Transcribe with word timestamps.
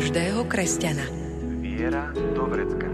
každého 0.00 0.48
kresťana. 0.48 1.04
Viera 1.60 2.08
do 2.32 2.48
vrecka. 2.48 2.88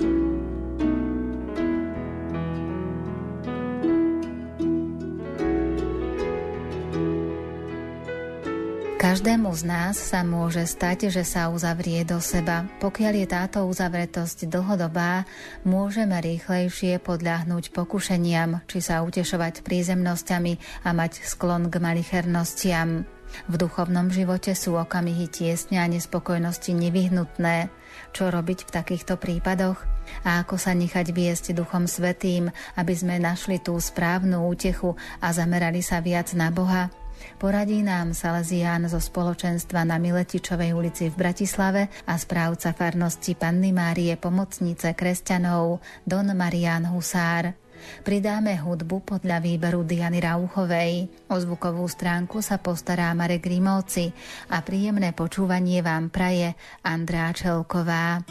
Každému 8.99 9.55
z 9.55 9.63
nás 9.63 9.95
sa 9.95 10.27
môže 10.27 10.67
stať, 10.67 11.15
že 11.15 11.23
sa 11.23 11.47
uzavrie 11.47 12.03
do 12.03 12.19
seba. 12.19 12.67
Pokiaľ 12.83 13.15
je 13.23 13.27
táto 13.31 13.63
uzavretosť 13.71 14.51
dlhodobá, 14.51 15.31
môžeme 15.63 16.19
rýchlejšie 16.19 16.99
podľahnúť 17.07 17.71
pokušeniam, 17.71 18.67
či 18.67 18.83
sa 18.83 19.07
utešovať 19.07 19.63
prízemnosťami 19.63 20.83
a 20.83 20.91
mať 20.91 21.23
sklon 21.23 21.71
k 21.71 21.79
malichernostiam. 21.79 23.07
V 23.47 23.55
duchovnom 23.61 24.09
živote 24.09 24.57
sú 24.57 24.81
okamihy 24.81 25.29
tiesne 25.29 25.81
a 25.81 25.87
nespokojnosti 25.87 26.73
nevyhnutné. 26.73 27.69
Čo 28.17 28.33
robiť 28.33 28.69
v 28.69 28.71
takýchto 28.73 29.21
prípadoch? 29.21 29.81
A 30.25 30.41
ako 30.41 30.57
sa 30.57 30.73
nechať 30.73 31.11
viesť 31.11 31.53
Duchom 31.53 31.91
Svetým, 31.91 32.49
aby 32.79 32.95
sme 32.95 33.19
našli 33.19 33.59
tú 33.59 33.77
správnu 33.77 34.47
útechu 34.47 34.95
a 35.19 35.33
zamerali 35.35 35.83
sa 35.83 35.99
viac 35.99 36.33
na 36.33 36.49
Boha? 36.49 36.89
Poradí 37.37 37.81
nám 37.81 38.13
Salesián 38.13 38.89
zo 38.89 39.01
spoločenstva 39.01 39.85
na 39.89 39.97
Miletičovej 39.97 40.77
ulici 40.77 41.09
v 41.09 41.17
Bratislave 41.17 41.89
a 42.05 42.15
správca 42.17 42.77
farnosti 42.77 43.33
Panny 43.37 43.73
Márie 43.73 44.17
Pomocnice 44.21 44.93
kresťanov 44.93 45.81
Don 46.05 46.29
Marian 46.37 46.89
Husár. 46.89 47.66
Pridáme 48.05 48.59
hudbu 48.61 49.03
podľa 49.03 49.41
výberu 49.41 49.83
Diany 49.83 50.21
Rauchovej. 50.21 51.09
O 51.33 51.37
zvukovú 51.41 51.89
stránku 51.89 52.45
sa 52.45 52.61
postará 52.61 53.11
Marek 53.17 53.49
Grimovci 53.49 54.13
a 54.53 54.61
príjemné 54.61 55.17
počúvanie 55.17 55.81
vám 55.81 56.13
praje 56.13 56.53
Andrá 56.85 57.33
Čelková. 57.33 58.23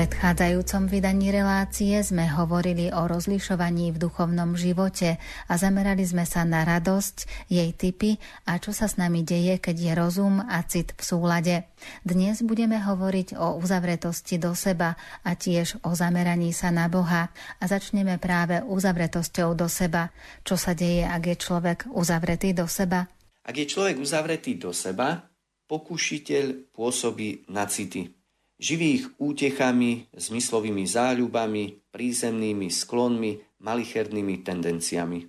Predchádzajúcom 0.00 0.88
vydaní 0.88 1.28
relácie 1.28 1.92
sme 2.00 2.24
hovorili 2.24 2.88
o 2.88 3.04
rozlišovaní 3.04 3.92
v 3.92 4.00
duchovnom 4.00 4.56
živote 4.56 5.20
a 5.44 5.52
zamerali 5.60 6.00
sme 6.08 6.24
sa 6.24 6.40
na 6.40 6.64
radosť, 6.64 7.28
jej 7.52 7.68
typy 7.76 8.16
a 8.48 8.56
čo 8.56 8.72
sa 8.72 8.88
s 8.88 8.96
nami 8.96 9.20
deje, 9.28 9.60
keď 9.60 9.76
je 9.76 9.92
rozum 9.92 10.40
a 10.40 10.64
cit 10.64 10.96
v 10.96 11.02
súlade. 11.04 11.68
Dnes 12.00 12.40
budeme 12.40 12.80
hovoriť 12.80 13.36
o 13.36 13.60
uzavretosti 13.60 14.40
do 14.40 14.56
seba 14.56 14.96
a 15.20 15.36
tiež 15.36 15.84
o 15.84 15.92
zameraní 15.92 16.56
sa 16.56 16.72
na 16.72 16.88
Boha 16.88 17.28
a 17.60 17.64
začneme 17.68 18.16
práve 18.16 18.64
uzavretosťou 18.64 19.52
do 19.52 19.68
seba. 19.68 20.16
Čo 20.48 20.56
sa 20.56 20.72
deje, 20.72 21.04
ak 21.04 21.28
je 21.28 21.36
človek 21.36 21.78
uzavretý 21.92 22.56
do 22.56 22.64
seba? 22.64 23.04
Ak 23.44 23.52
je 23.52 23.68
človek 23.68 24.00
uzavretý 24.00 24.56
do 24.56 24.72
seba, 24.72 25.28
pokušiteľ 25.68 26.72
pôsobí 26.72 27.52
na 27.52 27.68
city 27.68 28.19
Živí 28.60 28.88
ich 28.92 29.06
útechami, 29.16 30.12
zmyslovými 30.12 30.84
záľubami, 30.84 31.80
prízemnými 31.88 32.68
sklonmi, 32.68 33.40
malichernými 33.64 34.44
tendenciami. 34.44 35.20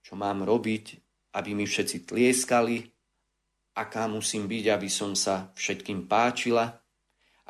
čo 0.00 0.16
mám 0.16 0.44
robiť, 0.48 0.84
aby 1.36 1.50
mi 1.52 1.68
všetci 1.68 2.08
tlieskali, 2.08 2.88
aká 3.76 4.08
musím 4.08 4.48
byť, 4.48 4.64
aby 4.72 4.88
som 4.88 5.12
sa 5.12 5.52
všetkým 5.52 6.08
páčila, 6.08 6.72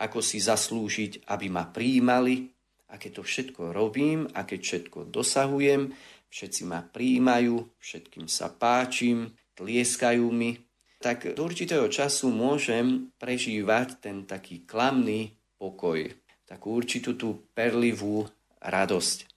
ako 0.02 0.18
si 0.18 0.42
zaslúžiť, 0.42 1.30
aby 1.30 1.46
ma 1.46 1.70
príjmali, 1.70 2.50
a 2.90 2.98
keď 2.98 3.10
to 3.18 3.22
všetko 3.22 3.62
robím, 3.70 4.26
a 4.34 4.42
keď 4.42 4.60
všetko 4.62 4.98
dosahujem, 5.14 5.94
všetci 6.26 6.62
ma 6.66 6.82
príjmajú, 6.82 7.78
všetkým 7.78 8.26
sa 8.26 8.50
páčim, 8.50 9.30
tlieskajú 9.54 10.26
mi, 10.34 10.58
tak 11.04 11.36
do 11.36 11.44
určitého 11.44 11.84
času 11.92 12.32
môžem 12.32 13.12
prežívať 13.20 14.00
ten 14.00 14.24
taký 14.24 14.64
klamný 14.64 15.36
pokoj, 15.60 16.08
takú 16.48 16.80
určitú 16.80 17.12
tú 17.12 17.44
perlivú 17.52 18.24
radosť. 18.64 19.28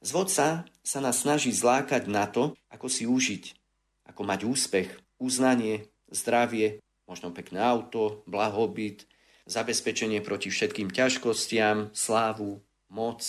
Zvodca 0.00 0.64
sa 0.80 0.98
nás 1.04 1.20
snaží 1.20 1.52
zlákať 1.52 2.08
na 2.08 2.24
to, 2.24 2.56
ako 2.72 2.88
si 2.88 3.04
užiť, 3.04 3.52
ako 4.08 4.20
mať 4.24 4.40
úspech, 4.48 4.88
uznanie, 5.20 5.92
zdravie, 6.08 6.80
možno 7.04 7.36
pekné 7.36 7.60
auto, 7.60 8.24
blahobyt, 8.24 9.04
zabezpečenie 9.44 10.24
proti 10.24 10.48
všetkým 10.48 10.88
ťažkostiam, 10.88 11.92
slávu, 11.92 12.64
moc, 12.88 13.20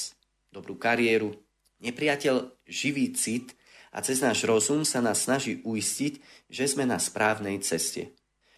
dobrú 0.56 0.80
kariéru. 0.80 1.36
Nepriateľ 1.84 2.56
živý 2.72 3.12
cit 3.12 3.52
a 3.96 4.04
cez 4.04 4.20
náš 4.20 4.44
rozum 4.44 4.84
sa 4.84 5.00
nás 5.00 5.24
snaží 5.24 5.64
uistiť, 5.64 6.20
že 6.52 6.68
sme 6.68 6.84
na 6.84 7.00
správnej 7.00 7.64
ceste. 7.64 8.12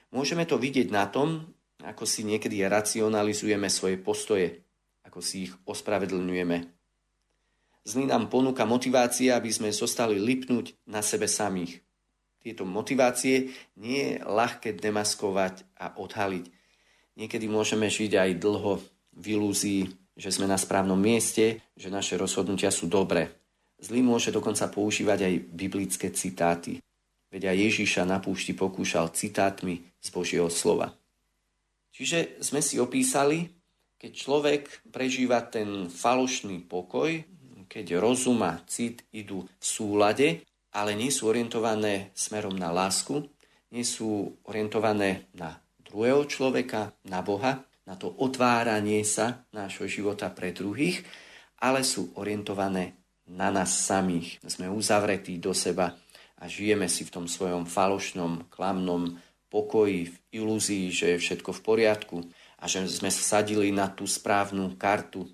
Môžeme 0.10 0.50
to 0.50 0.58
vidieť 0.58 0.90
na 0.90 1.06
tom, 1.06 1.54
ako 1.86 2.10
si 2.10 2.26
niekedy 2.26 2.66
racionalizujeme 2.66 3.70
svoje 3.70 4.02
postoje, 4.02 4.66
ako 5.06 5.22
si 5.22 5.46
ich 5.46 5.54
ospravedlňujeme. 5.70 6.74
Zlý 7.86 8.10
nám 8.10 8.34
ponúka 8.34 8.66
motivácia, 8.66 9.38
aby 9.38 9.54
sme 9.54 9.70
zostali 9.70 10.18
lipnúť 10.18 10.74
na 10.90 11.06
sebe 11.06 11.30
samých. 11.30 11.86
Tieto 12.42 12.66
motivácie 12.66 13.54
nie 13.78 14.18
je 14.18 14.26
ľahké 14.26 14.74
demaskovať 14.74 15.70
a 15.78 15.94
odhaliť. 16.02 16.46
Niekedy 17.14 17.46
môžeme 17.46 17.88
žiť 17.88 18.12
aj 18.18 18.32
dlho 18.42 18.82
v 19.14 19.26
ilúzii, 19.38 19.82
že 20.18 20.34
sme 20.34 20.50
na 20.50 20.58
správnom 20.58 20.98
mieste, 20.98 21.62
že 21.78 21.94
naše 21.94 22.18
rozhodnutia 22.18 22.74
sú 22.74 22.90
dobré. 22.90 23.38
Zlý 23.78 24.02
môže 24.02 24.34
dokonca 24.34 24.66
používať 24.74 25.20
aj 25.30 25.34
biblické 25.54 26.10
citáty. 26.10 26.82
Veď 27.30 27.54
aj 27.54 27.58
Ježíša 27.70 28.04
na 28.08 28.18
púšti 28.18 28.58
pokúšal 28.58 29.14
citátmi 29.14 29.86
z 30.02 30.08
Božieho 30.10 30.50
slova. 30.50 30.96
Čiže 31.94 32.42
sme 32.42 32.62
si 32.62 32.82
opísali, 32.82 33.50
keď 33.98 34.12
človek 34.14 34.64
prežíva 34.94 35.42
ten 35.46 35.90
falošný 35.90 36.66
pokoj, 36.66 37.22
keď 37.68 38.00
rozum 38.00 38.42
a 38.46 38.62
cit 38.70 39.04
idú 39.12 39.44
v 39.44 39.66
súlade, 39.66 40.28
ale 40.74 40.94
nie 40.94 41.10
sú 41.10 41.30
orientované 41.30 42.14
smerom 42.14 42.54
na 42.54 42.70
lásku, 42.70 43.26
nie 43.74 43.84
sú 43.84 44.38
orientované 44.48 45.28
na 45.36 45.58
druhého 45.84 46.24
človeka, 46.30 46.94
na 47.10 47.26
Boha, 47.26 47.66
na 47.88 47.96
to 47.96 48.14
otváranie 48.20 49.04
sa 49.08 49.48
nášho 49.52 49.88
života 49.88 50.30
pre 50.30 50.52
druhých, 50.54 51.04
ale 51.64 51.82
sú 51.82 52.14
orientované 52.20 52.94
na 53.28 53.52
nás 53.52 53.76
samých. 53.76 54.40
Sme 54.48 54.72
uzavretí 54.72 55.38
do 55.38 55.52
seba 55.52 55.96
a 56.40 56.44
žijeme 56.48 56.88
si 56.88 57.04
v 57.04 57.14
tom 57.14 57.26
svojom 57.28 57.68
falošnom, 57.68 58.48
klamnom 58.52 59.20
pokoji, 59.48 60.12
v 60.12 60.16
ilúzii, 60.44 60.92
že 60.92 61.16
je 61.16 61.22
všetko 61.24 61.56
v 61.56 61.62
poriadku 61.64 62.18
a 62.60 62.66
že 62.68 62.84
sme 62.88 63.12
sadili 63.12 63.72
na 63.72 63.88
tú 63.88 64.04
správnu 64.04 64.76
kartu. 64.76 65.28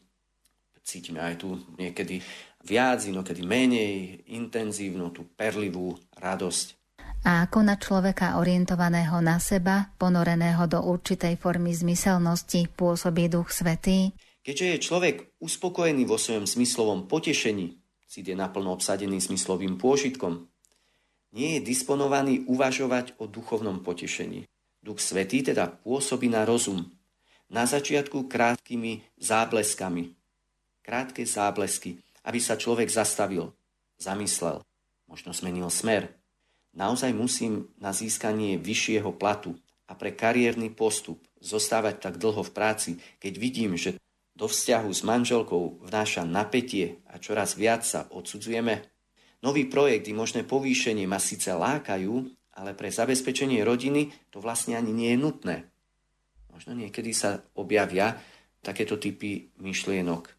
Cítime 0.83 1.23
aj 1.23 1.39
tu 1.39 1.55
niekedy 1.79 2.19
viac, 2.67 3.03
inokedy 3.07 3.39
menej 3.43 4.27
intenzívnu, 4.35 5.15
tú 5.15 5.23
perlivú 5.31 5.95
radosť. 6.19 6.75
A 7.23 7.47
ako 7.47 7.63
na 7.63 7.79
človeka 7.79 8.35
orientovaného 8.35 9.23
na 9.23 9.39
seba, 9.39 9.95
ponoreného 9.95 10.67
do 10.67 10.83
určitej 10.83 11.39
formy 11.39 11.71
zmyselnosti, 11.71 12.67
pôsobí 12.75 13.31
Duch 13.31 13.55
Svetý? 13.55 14.11
Keďže 14.43 14.65
je 14.75 14.77
človek 14.83 15.15
uspokojený 15.39 16.03
vo 16.03 16.19
svojom 16.19 16.43
zmyslovom 16.43 17.07
potešení, 17.07 17.79
Cit 18.13 18.29
je 18.29 18.37
naplno 18.37 18.77
obsadený 18.77 19.17
smyslovým 19.17 19.81
pôžitkom. 19.81 20.45
Nie 21.33 21.57
je 21.57 21.65
disponovaný 21.65 22.45
uvažovať 22.45 23.17
o 23.17 23.25
duchovnom 23.25 23.81
potešení. 23.81 24.45
Duch 24.85 25.01
Svetý 25.01 25.41
teda 25.41 25.65
pôsobí 25.81 26.29
na 26.29 26.45
rozum. 26.45 26.93
Na 27.49 27.65
začiatku 27.65 28.29
krátkými 28.29 29.01
zábleskami. 29.17 30.13
Krátke 30.85 31.25
záblesky, 31.25 31.97
aby 32.21 32.37
sa 32.37 32.53
človek 32.53 32.85
zastavil, 32.85 33.49
zamyslel, 33.97 34.61
možno 35.09 35.33
zmenil 35.33 35.73
smer. 35.73 36.13
Naozaj 36.77 37.17
musím 37.17 37.73
na 37.81 37.97
získanie 37.97 38.61
vyššieho 38.61 39.09
platu 39.17 39.57
a 39.89 39.97
pre 39.97 40.13
kariérny 40.13 40.69
postup 40.69 41.17
zostávať 41.41 41.97
tak 41.97 42.21
dlho 42.21 42.45
v 42.45 42.51
práci, 42.53 42.91
keď 43.17 43.33
vidím, 43.41 43.73
že 43.73 43.97
do 44.33 44.49
vzťahu 44.49 44.89
s 44.89 45.01
manželkou 45.05 45.85
vnáša 45.85 46.25
napätie 46.25 47.05
a 47.09 47.21
čoraz 47.21 47.53
viac 47.53 47.85
sa 47.85 48.09
odsudzujeme? 48.09 48.81
Nový 49.45 49.67
projekt 49.67 50.09
i 50.09 50.13
možné 50.15 50.47
povýšenie 50.47 51.05
ma 51.05 51.19
síce 51.19 51.51
lákajú, 51.53 52.13
ale 52.57 52.71
pre 52.73 52.89
zabezpečenie 52.89 53.61
rodiny 53.61 54.09
to 54.33 54.39
vlastne 54.39 54.77
ani 54.77 54.93
nie 54.93 55.13
je 55.13 55.19
nutné. 55.19 55.55
Možno 56.53 56.77
niekedy 56.77 57.11
sa 57.11 57.41
objavia 57.57 58.17
takéto 58.61 58.95
typy 59.01 59.51
myšlienok. 59.59 60.29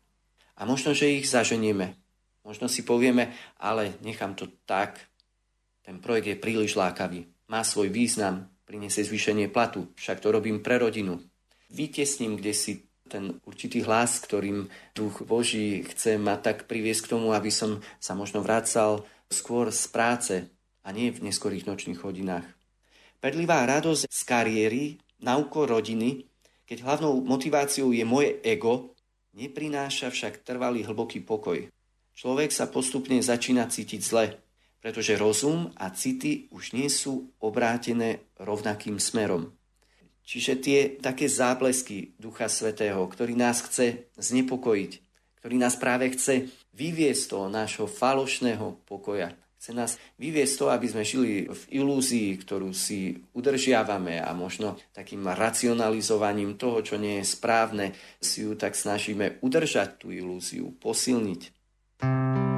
A 0.56 0.62
možno, 0.64 0.94
že 0.94 1.20
ich 1.20 1.26
zaženieme. 1.26 1.98
Možno 2.46 2.70
si 2.70 2.86
povieme, 2.86 3.34
ale 3.58 3.98
nechám 4.00 4.38
to 4.38 4.46
tak. 4.64 5.02
Ten 5.82 5.98
projekt 6.00 6.28
je 6.30 6.38
príliš 6.38 6.78
lákavý. 6.78 7.28
Má 7.50 7.60
svoj 7.60 7.92
význam, 7.92 8.48
priniesie 8.64 9.04
zvýšenie 9.04 9.52
platu, 9.52 9.92
však 9.98 10.22
to 10.22 10.32
robím 10.32 10.64
pre 10.64 10.80
rodinu. 10.80 11.20
Vytesním 11.68 12.40
kde 12.40 12.54
si 12.56 12.88
ten 13.08 13.36
určitý 13.44 13.84
hlas, 13.84 14.20
ktorým 14.22 14.72
duch 14.96 15.22
Boží 15.28 15.84
chce 15.84 16.16
ma 16.16 16.40
tak 16.40 16.64
priviesť 16.64 17.04
k 17.04 17.10
tomu, 17.16 17.36
aby 17.36 17.52
som 17.52 17.84
sa 18.00 18.16
možno 18.16 18.40
vracal 18.40 19.04
skôr 19.28 19.68
z 19.68 19.84
práce 19.92 20.34
a 20.84 20.88
nie 20.92 21.12
v 21.12 21.28
neskorých 21.28 21.68
nočných 21.68 22.00
hodinách. 22.00 22.44
Pedlivá 23.20 23.64
radosť 23.64 24.08
z 24.08 24.20
kariéry 24.24 24.84
na 25.24 25.40
úkor 25.40 25.68
rodiny, 25.68 26.28
keď 26.68 26.84
hlavnou 26.84 27.24
motiváciou 27.24 27.92
je 27.92 28.04
moje 28.04 28.40
ego, 28.44 28.92
neprináša 29.32 30.12
však 30.12 30.44
trvalý 30.44 30.84
hlboký 30.84 31.24
pokoj. 31.24 31.68
Človek 32.14 32.52
sa 32.52 32.70
postupne 32.70 33.18
začína 33.18 33.66
cítiť 33.66 34.00
zle, 34.00 34.38
pretože 34.84 35.16
rozum 35.16 35.72
a 35.80 35.88
city 35.90 36.46
už 36.52 36.76
nie 36.76 36.92
sú 36.92 37.32
obrátené 37.40 38.20
rovnakým 38.36 39.00
smerom. 39.00 39.56
Čiže 40.24 40.52
tie 40.56 40.78
také 40.96 41.28
záblesky 41.28 42.16
Ducha 42.16 42.48
Svetého, 42.48 43.04
ktorý 43.04 43.36
nás 43.36 43.60
chce 43.60 44.08
znepokojiť, 44.16 44.92
ktorý 45.44 45.56
nás 45.60 45.76
práve 45.76 46.08
chce 46.16 46.48
vyviesť 46.72 47.22
toho 47.28 47.46
nášho 47.52 47.84
falošného 47.84 48.80
pokoja. 48.88 49.36
Chce 49.60 49.72
nás 49.76 49.96
vyviesť 50.20 50.54
to, 50.60 50.66
aby 50.72 50.86
sme 50.88 51.04
žili 51.04 51.48
v 51.48 51.62
ilúzii, 51.76 52.36
ktorú 52.40 52.72
si 52.72 53.20
udržiavame 53.36 54.20
a 54.20 54.32
možno 54.32 54.80
takým 54.96 55.24
racionalizovaním 55.28 56.56
toho, 56.56 56.80
čo 56.80 56.96
nie 56.96 57.20
je 57.20 57.28
správne, 57.28 57.96
si 58.20 58.44
ju 58.44 58.56
tak 58.56 58.76
snažíme 58.76 59.40
udržať 59.44 60.04
tú 60.04 60.12
ilúziu, 60.12 60.72
posilniť. 60.80 61.42
V 62.04 62.53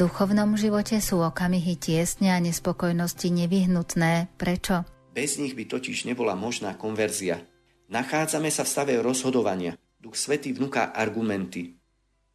duchovnom 0.00 0.56
živote 0.56 0.96
sú 1.04 1.20
okamihy 1.20 1.76
tiesne 1.76 2.32
a 2.32 2.40
nespokojnosti 2.40 3.28
nevyhnutné. 3.28 4.32
Prečo? 4.40 4.88
Bez 5.12 5.36
nich 5.36 5.52
by 5.52 5.68
totiž 5.68 6.08
nebola 6.08 6.32
možná 6.32 6.72
konverzia. 6.72 7.44
Nachádzame 7.92 8.48
sa 8.48 8.64
v 8.64 8.72
stave 8.72 8.94
rozhodovania. 8.96 9.76
Duch 10.00 10.16
Svetý 10.16 10.56
vnúka 10.56 10.96
argumenty, 10.96 11.76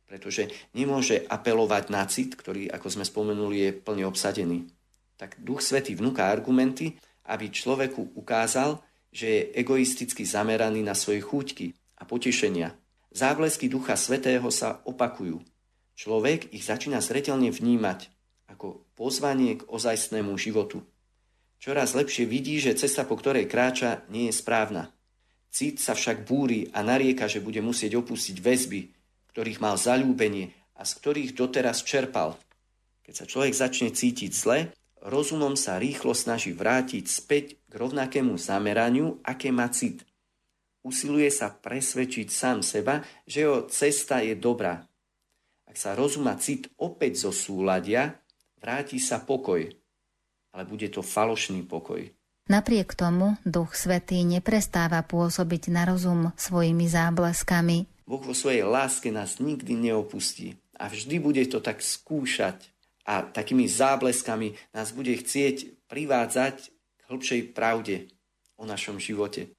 pretože 0.05 0.45
nemôže 0.77 1.25
apelovať 1.25 1.89
na 1.89 2.05
cit, 2.05 2.37
ktorý, 2.37 2.69
ako 2.69 2.87
sme 2.93 3.01
spomenuli, 3.01 3.57
je 3.57 3.69
plne 3.73 4.05
obsadený. 4.05 4.69
Tak 5.17 5.41
Duch 5.41 5.65
Svetý 5.65 5.97
vnúka 5.97 6.29
argumenty, 6.29 6.93
aby 7.25 7.49
človeku 7.49 8.13
ukázal, 8.13 8.77
že 9.09 9.25
je 9.25 9.41
egoisticky 9.57 10.21
zameraný 10.21 10.85
na 10.85 10.93
svoje 10.93 11.25
chúťky 11.25 11.73
a 11.97 12.05
potešenia. 12.05 12.77
Záblesky 13.09 13.65
Ducha 13.65 13.97
Svetého 13.97 14.53
sa 14.53 14.85
opakujú. 14.85 15.54
Človek 15.95 16.51
ich 16.51 16.67
začína 16.67 16.99
zretelne 16.99 17.49
vnímať 17.55 18.11
ako 18.51 18.83
pozvanie 18.99 19.59
k 19.59 19.67
ozajstnému 19.67 20.35
životu. 20.35 20.83
Čoraz 21.57 21.95
lepšie 21.95 22.27
vidí, 22.27 22.59
že 22.59 22.75
cesta, 22.75 23.07
po 23.07 23.15
ktorej 23.15 23.47
kráča, 23.47 24.03
nie 24.11 24.29
je 24.29 24.35
správna. 24.35 24.91
Cít 25.49 25.79
sa 25.79 25.95
však 25.95 26.27
búri 26.27 26.67
a 26.75 26.83
narieka, 26.83 27.31
že 27.31 27.39
bude 27.39 27.63
musieť 27.63 27.95
opustiť 27.95 28.37
väzby, 28.43 28.91
ktorých 29.31 29.63
mal 29.63 29.79
zalúbenie 29.79 30.51
a 30.75 30.83
z 30.83 30.91
ktorých 30.99 31.31
doteraz 31.31 31.81
čerpal. 31.87 32.35
Keď 33.07 33.13
sa 33.15 33.25
človek 33.25 33.55
začne 33.55 33.89
cítiť 33.95 34.31
zle, 34.35 34.75
rozumom 34.99 35.55
sa 35.55 35.79
rýchlo 35.79 36.11
snaží 36.11 36.51
vrátiť 36.51 37.07
späť 37.07 37.45
k 37.71 37.73
rovnakému 37.79 38.35
zameraniu, 38.35 39.23
aké 39.23 39.47
má 39.55 39.71
cit. 39.71 40.03
Usiluje 40.83 41.31
sa 41.31 41.49
presvedčiť 41.49 42.27
sám 42.27 42.59
seba, 42.61 43.01
že 43.23 43.47
jeho 43.47 43.63
cesta 43.71 44.21
je 44.21 44.35
dobrá, 44.37 44.85
ak 45.75 45.83
sa 45.83 45.91
rozum 45.91 46.31
a 46.31 46.39
cit 46.39 46.71
opäť 46.79 47.27
zosúladia, 47.27 48.15
vráti 48.63 48.95
sa 48.95 49.19
pokoj. 49.19 49.59
Ale 50.55 50.63
bude 50.63 50.87
to 50.87 51.03
falošný 51.03 51.67
pokoj. 51.67 51.99
Napriek 52.47 52.95
tomu 52.95 53.35
Duch 53.43 53.75
Svetý 53.75 54.23
neprestáva 54.23 55.03
pôsobiť 55.03 55.75
na 55.75 55.83
rozum 55.83 56.31
svojimi 56.39 56.87
zábleskami. 56.87 58.07
Boh 58.07 58.23
vo 58.23 58.31
svojej 58.31 58.63
láske 58.63 59.11
nás 59.11 59.43
nikdy 59.43 59.75
neopustí 59.75 60.55
a 60.79 60.87
vždy 60.87 61.19
bude 61.19 61.43
to 61.51 61.59
tak 61.59 61.83
skúšať 61.83 62.71
a 63.03 63.27
takými 63.27 63.67
zábleskami 63.67 64.55
nás 64.71 64.95
bude 64.95 65.11
chcieť 65.11 65.91
privádzať 65.91 66.71
k 66.71 67.01
hĺbšej 67.11 67.41
pravde 67.51 68.07
o 68.55 68.63
našom 68.63 68.95
živote. 68.95 69.51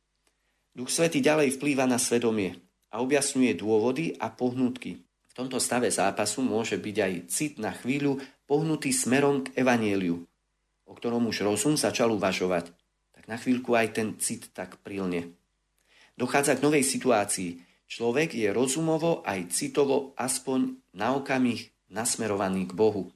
Duch 0.72 0.88
Svetý 0.88 1.20
ďalej 1.20 1.60
vplýva 1.60 1.84
na 1.84 2.00
svedomie 2.00 2.56
a 2.88 3.04
objasňuje 3.04 3.52
dôvody 3.52 4.16
a 4.16 4.32
pohnutky, 4.32 5.05
v 5.36 5.44
tomto 5.44 5.60
stave 5.60 5.92
zápasu 5.92 6.40
môže 6.40 6.80
byť 6.80 6.96
aj 6.96 7.12
cit 7.28 7.60
na 7.60 7.68
chvíľu 7.68 8.16
pohnutý 8.48 8.88
smerom 8.88 9.44
k 9.44 9.52
evanieliu, 9.60 10.24
o 10.88 10.92
ktorom 10.96 11.28
už 11.28 11.44
rozum 11.44 11.76
začal 11.76 12.08
uvažovať. 12.16 12.72
Tak 13.12 13.28
na 13.28 13.36
chvíľku 13.36 13.76
aj 13.76 14.00
ten 14.00 14.16
cit 14.16 14.48
tak 14.56 14.80
prilne. 14.80 15.36
Dochádza 16.16 16.56
k 16.56 16.64
novej 16.64 16.88
situácii. 16.88 17.60
Človek 17.84 18.32
je 18.32 18.48
rozumovo 18.48 19.20
aj 19.28 19.52
citovo 19.52 20.16
aspoň 20.16 20.80
na 20.96 21.12
okamih 21.12 21.68
nasmerovaný 21.92 22.64
k 22.64 22.72
Bohu. 22.72 23.12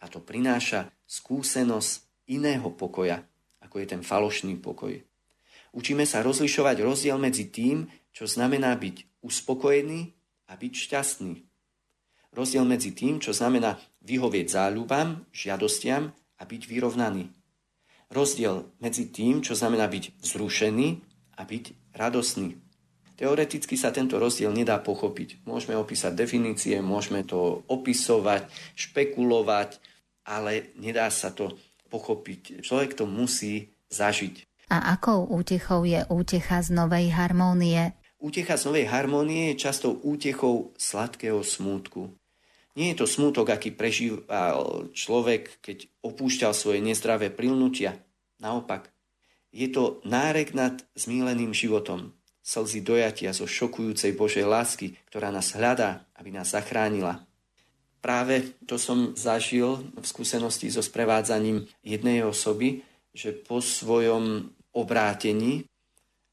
A 0.00 0.08
to 0.08 0.24
prináša 0.24 0.88
skúsenosť 1.04 2.24
iného 2.32 2.72
pokoja, 2.72 3.20
ako 3.60 3.76
je 3.84 3.86
ten 3.92 4.00
falošný 4.00 4.56
pokoj. 4.56 4.96
Učíme 5.76 6.08
sa 6.08 6.24
rozlišovať 6.24 6.80
rozdiel 6.80 7.20
medzi 7.20 7.52
tým, 7.52 7.84
čo 8.08 8.24
znamená 8.24 8.72
byť 8.72 9.20
uspokojený 9.20 10.16
a 10.48 10.56
byť 10.56 10.72
šťastný. 10.72 11.47
Rozdiel 12.32 12.64
medzi 12.68 12.92
tým, 12.92 13.18
čo 13.18 13.32
znamená 13.32 13.80
vyhovieť 14.04 14.46
záľubám, 14.52 15.26
žiadostiam 15.32 16.12
a 16.38 16.42
byť 16.44 16.62
vyrovnaný. 16.68 17.32
Rozdiel 18.08 18.64
medzi 18.80 19.12
tým, 19.12 19.44
čo 19.44 19.52
znamená 19.52 19.84
byť 19.84 20.24
vzrušený 20.24 20.88
a 21.36 21.42
byť 21.44 21.64
radosný. 21.92 22.56
Teoreticky 23.18 23.74
sa 23.74 23.90
tento 23.90 24.16
rozdiel 24.22 24.54
nedá 24.54 24.78
pochopiť. 24.78 25.42
Môžeme 25.42 25.74
opísať 25.74 26.14
definície, 26.14 26.78
môžeme 26.78 27.26
to 27.26 27.66
opisovať, 27.66 28.46
špekulovať, 28.78 29.82
ale 30.22 30.70
nedá 30.78 31.10
sa 31.10 31.34
to 31.34 31.58
pochopiť. 31.90 32.62
Človek 32.62 32.94
to 32.94 33.10
musí 33.10 33.74
zažiť. 33.90 34.46
A 34.70 34.94
akou 34.94 35.26
útechou 35.26 35.82
je 35.82 36.04
útecha 36.12 36.62
z 36.62 36.70
novej 36.76 37.10
harmónie? 37.10 37.96
Útecha 38.20 38.54
z 38.54 38.70
novej 38.70 38.86
harmónie 38.86 39.54
je 39.54 39.66
často 39.66 39.98
útechou 40.04 40.76
sladkého 40.78 41.42
smútku. 41.42 42.17
Nie 42.78 42.94
je 42.94 43.02
to 43.02 43.10
smútok, 43.10 43.50
aký 43.50 43.74
prežíval 43.74 44.86
človek, 44.94 45.58
keď 45.58 45.90
opúšťal 45.98 46.54
svoje 46.54 46.78
nezdravé 46.78 47.26
prilnutia. 47.34 47.98
Naopak, 48.38 48.94
je 49.50 49.66
to 49.66 49.98
nárek 50.06 50.54
nad 50.54 50.78
zmíleným 50.94 51.50
životom, 51.50 52.14
slzy 52.38 52.86
dojatia 52.86 53.34
zo 53.34 53.50
šokujúcej 53.50 54.14
Božej 54.14 54.46
lásky, 54.46 54.94
ktorá 55.10 55.34
nás 55.34 55.58
hľadá, 55.58 56.06
aby 56.14 56.30
nás 56.30 56.54
zachránila. 56.54 57.26
Práve 57.98 58.54
to 58.62 58.78
som 58.78 59.10
zažil 59.18 59.82
v 59.98 60.06
skúsenosti 60.06 60.70
so 60.70 60.78
sprevádzaním 60.78 61.66
jednej 61.82 62.22
osoby, 62.22 62.86
že 63.10 63.34
po 63.34 63.58
svojom 63.58 64.54
obrátení 64.70 65.66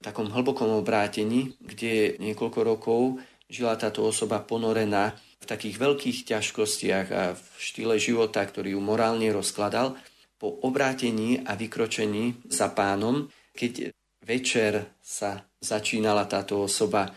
takom 0.06 0.30
hlbokom 0.30 0.70
obrátení, 0.78 1.58
kde 1.58 2.22
niekoľko 2.22 2.60
rokov 2.62 3.18
žila 3.50 3.74
táto 3.74 4.06
osoba 4.06 4.38
ponorená 4.46 5.18
v 5.46 5.52
takých 5.54 5.78
veľkých 5.78 6.18
ťažkostiach 6.26 7.08
a 7.14 7.24
v 7.38 7.46
štýle 7.62 8.02
života, 8.02 8.42
ktorý 8.42 8.74
ju 8.74 8.82
morálne 8.82 9.30
rozkladal, 9.30 9.94
po 10.42 10.50
obrátení 10.66 11.46
a 11.46 11.54
vykročení 11.54 12.50
za 12.50 12.74
pánom, 12.74 13.30
keď 13.54 13.94
večer 14.26 14.90
sa 15.00 15.46
začínala 15.62 16.26
táto 16.26 16.66
osoba 16.66 17.14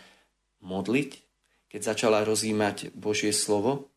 modliť, 0.61 1.09
keď 1.69 1.81
začala 1.81 2.21
rozímať 2.21 2.93
Božie 2.93 3.33
slovo, 3.33 3.89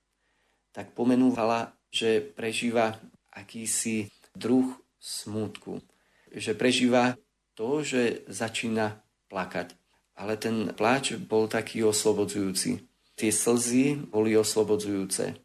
tak 0.72 0.96
pomenúvala, 0.96 1.76
že 1.92 2.24
prežíva 2.24 2.96
akýsi 3.32 4.08
druh 4.32 4.72
smútku. 4.96 5.84
Že 6.32 6.52
prežíva 6.56 7.20
to, 7.52 7.84
že 7.84 8.24
začína 8.32 9.00
plakať. 9.28 9.76
Ale 10.16 10.36
ten 10.40 10.72
pláč 10.72 11.16
bol 11.20 11.48
taký 11.48 11.84
oslobodzujúci. 11.84 12.91
Tie 13.16 13.30
slzy 13.30 14.08
boli 14.08 14.36
oslobodzujúce. 14.36 15.36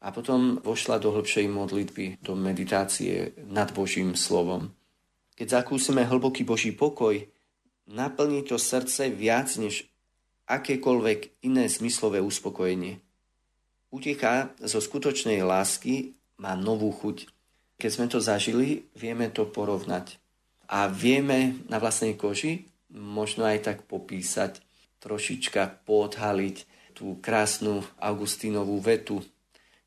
A 0.00 0.08
potom 0.16 0.56
vošla 0.64 0.96
do 0.96 1.12
hĺbšej 1.12 1.46
modlitby, 1.52 2.24
do 2.24 2.32
meditácie 2.32 3.36
nad 3.44 3.68
Božím 3.76 4.16
slovom. 4.16 4.72
Keď 5.36 5.60
zakúsime 5.60 6.08
hlboký 6.08 6.44
Boží 6.44 6.72
pokoj, 6.72 7.20
naplní 7.84 8.44
to 8.48 8.56
srdce 8.56 9.12
viac 9.12 9.52
než 9.60 9.84
akékoľvek 10.48 11.44
iné 11.44 11.68
zmyslové 11.68 12.24
uspokojenie. 12.24 12.98
Utecha 13.92 14.56
zo 14.62 14.80
skutočnej 14.80 15.44
lásky 15.44 16.16
má 16.40 16.56
novú 16.56 16.88
chuť. 16.94 17.28
Keď 17.76 17.90
sme 17.90 18.06
to 18.08 18.18
zažili, 18.22 18.88
vieme 18.96 19.28
to 19.28 19.44
porovnať 19.44 20.16
a 20.70 20.86
vieme 20.86 21.60
na 21.66 21.82
vlastnej 21.82 22.14
koži 22.14 22.70
možno 22.94 23.46
aj 23.46 23.58
tak 23.66 23.78
popísať, 23.90 24.62
trošička 25.02 25.86
podhaliť 25.86 26.56
tú 27.00 27.16
krásnu 27.16 27.80
Augustínovú 27.96 28.76
vetu. 28.84 29.24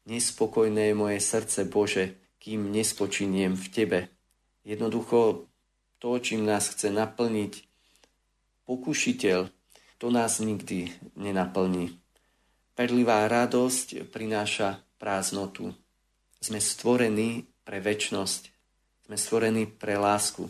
Nespokojné 0.10 0.90
je 0.90 0.96
moje 0.98 1.22
srdce 1.22 1.70
Bože, 1.70 2.18
kým 2.42 2.74
nespočiniem 2.74 3.54
v 3.54 3.66
Tebe. 3.70 4.00
Jednoducho 4.66 5.46
to, 6.02 6.18
čím 6.18 6.50
nás 6.50 6.74
chce 6.74 6.90
naplniť 6.90 7.70
pokušiteľ, 8.66 9.40
to 10.02 10.08
nás 10.10 10.42
nikdy 10.42 10.90
nenaplní. 11.14 12.02
Perlivá 12.74 13.30
radosť 13.30 14.10
prináša 14.10 14.82
prázdnotu. 14.98 15.78
Sme 16.42 16.58
stvorení 16.58 17.46
pre 17.62 17.78
väčnosť. 17.78 18.50
Sme 19.06 19.16
stvorení 19.22 19.70
pre 19.70 20.02
lásku. 20.02 20.50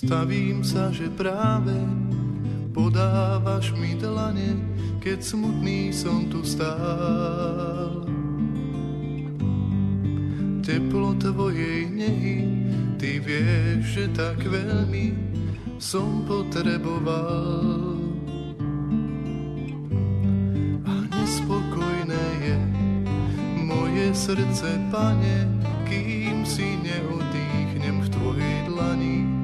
Stavím 0.00 0.64
sa, 0.64 0.88
že 0.88 1.12
práve 1.12 1.76
podávaš 2.72 3.76
mi 3.76 3.92
dlane, 4.00 4.56
keď 4.96 5.20
smutný 5.20 5.92
som 5.92 6.24
tu 6.32 6.40
stál. 6.40 8.08
Teplo 10.64 11.12
tvojej 11.20 11.84
nehy, 11.92 12.48
ty 12.96 13.20
vieš, 13.20 14.00
že 14.00 14.04
tak 14.16 14.40
veľmi 14.40 15.12
som 15.76 16.24
potreboval. 16.24 18.00
A 20.88 20.94
nespokojné 21.12 22.26
je 22.40 22.56
moje 23.68 24.16
srdce, 24.16 24.80
pane, 24.88 25.44
kým 25.84 26.48
si 26.48 26.80
neodýchnem 26.88 28.00
v 28.00 28.08
tvojej 28.08 28.56
dlani. 28.64 29.39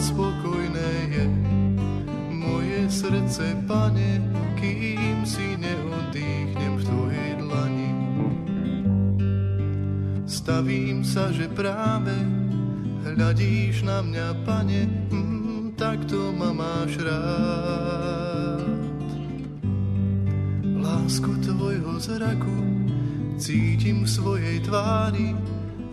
A 0.00 0.02
nespokojné 0.02 1.12
je 1.12 1.24
moje 2.32 2.88
srdce, 2.88 3.52
pane, 3.68 4.16
kým 4.56 5.28
si 5.28 5.60
neodýchnem 5.60 6.72
v 6.80 6.82
tvojej 6.88 7.30
dlani. 7.36 7.92
Stavím 10.24 11.04
sa, 11.04 11.28
že 11.28 11.52
práve 11.52 12.16
hľadíš 13.12 13.84
na 13.84 14.00
mňa, 14.00 14.40
pane, 14.48 14.88
mm, 15.12 15.76
tak 15.76 16.08
to 16.08 16.32
ma 16.32 16.56
máš 16.56 16.96
rád. 17.04 18.64
Lásku 20.80 21.28
tvojho 21.44 22.00
zraku 22.00 22.56
cítim 23.36 24.08
v 24.08 24.08
svojej 24.08 24.64
tvári, 24.64 25.36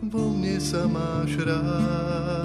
vo 0.08 0.32
mne 0.32 0.64
sa 0.64 0.88
máš 0.88 1.44
rád. 1.44 2.37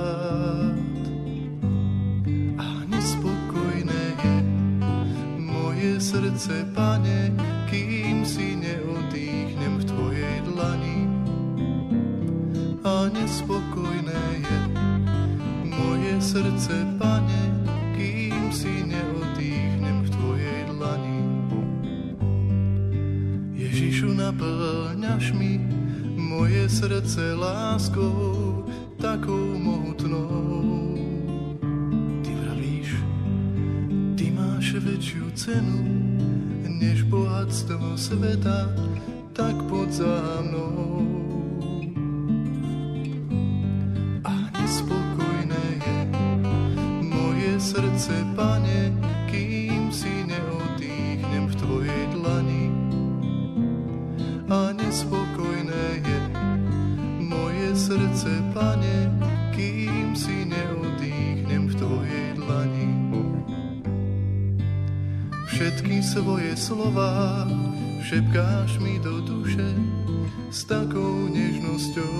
Srdce, 6.12 6.68
pane, 6.76 7.32
kým 7.72 8.20
si 8.20 8.52
neodýchnem 8.52 9.80
v 9.80 9.84
tvojej 9.88 10.36
dlani. 10.44 11.00
A 12.84 13.08
nespokojné 13.08 14.24
je 14.44 14.58
moje 15.72 16.14
srdce, 16.20 16.84
pane, 17.00 17.42
kým 17.96 18.52
si 18.52 18.84
neodýchnem 18.84 20.04
v 20.04 20.08
tvojej 20.12 20.60
dlani. 20.68 21.20
Ježišu, 23.56 24.12
naplňaš 24.12 25.32
mi 25.32 25.64
moje 26.20 26.68
srdce 26.68 27.32
láskou 27.40 28.68
takou 29.00 29.56
mohutnou. 29.56 30.91
Máš 34.72 34.88
väčšiu 34.88 35.24
cenu 35.36 35.84
než 36.80 37.04
bohatstvo 37.12 37.92
sveta, 37.92 38.72
tak 39.36 39.52
poď 39.68 39.88
za 40.00 40.16
mnou. 40.48 40.91
Svoje 66.12 66.52
slova 66.56 67.48
šepkáš 68.04 68.76
mi 68.84 69.00
do 69.00 69.24
duše 69.24 69.64
s 70.52 70.68
takou 70.68 71.24
nežnosťou. 71.32 72.16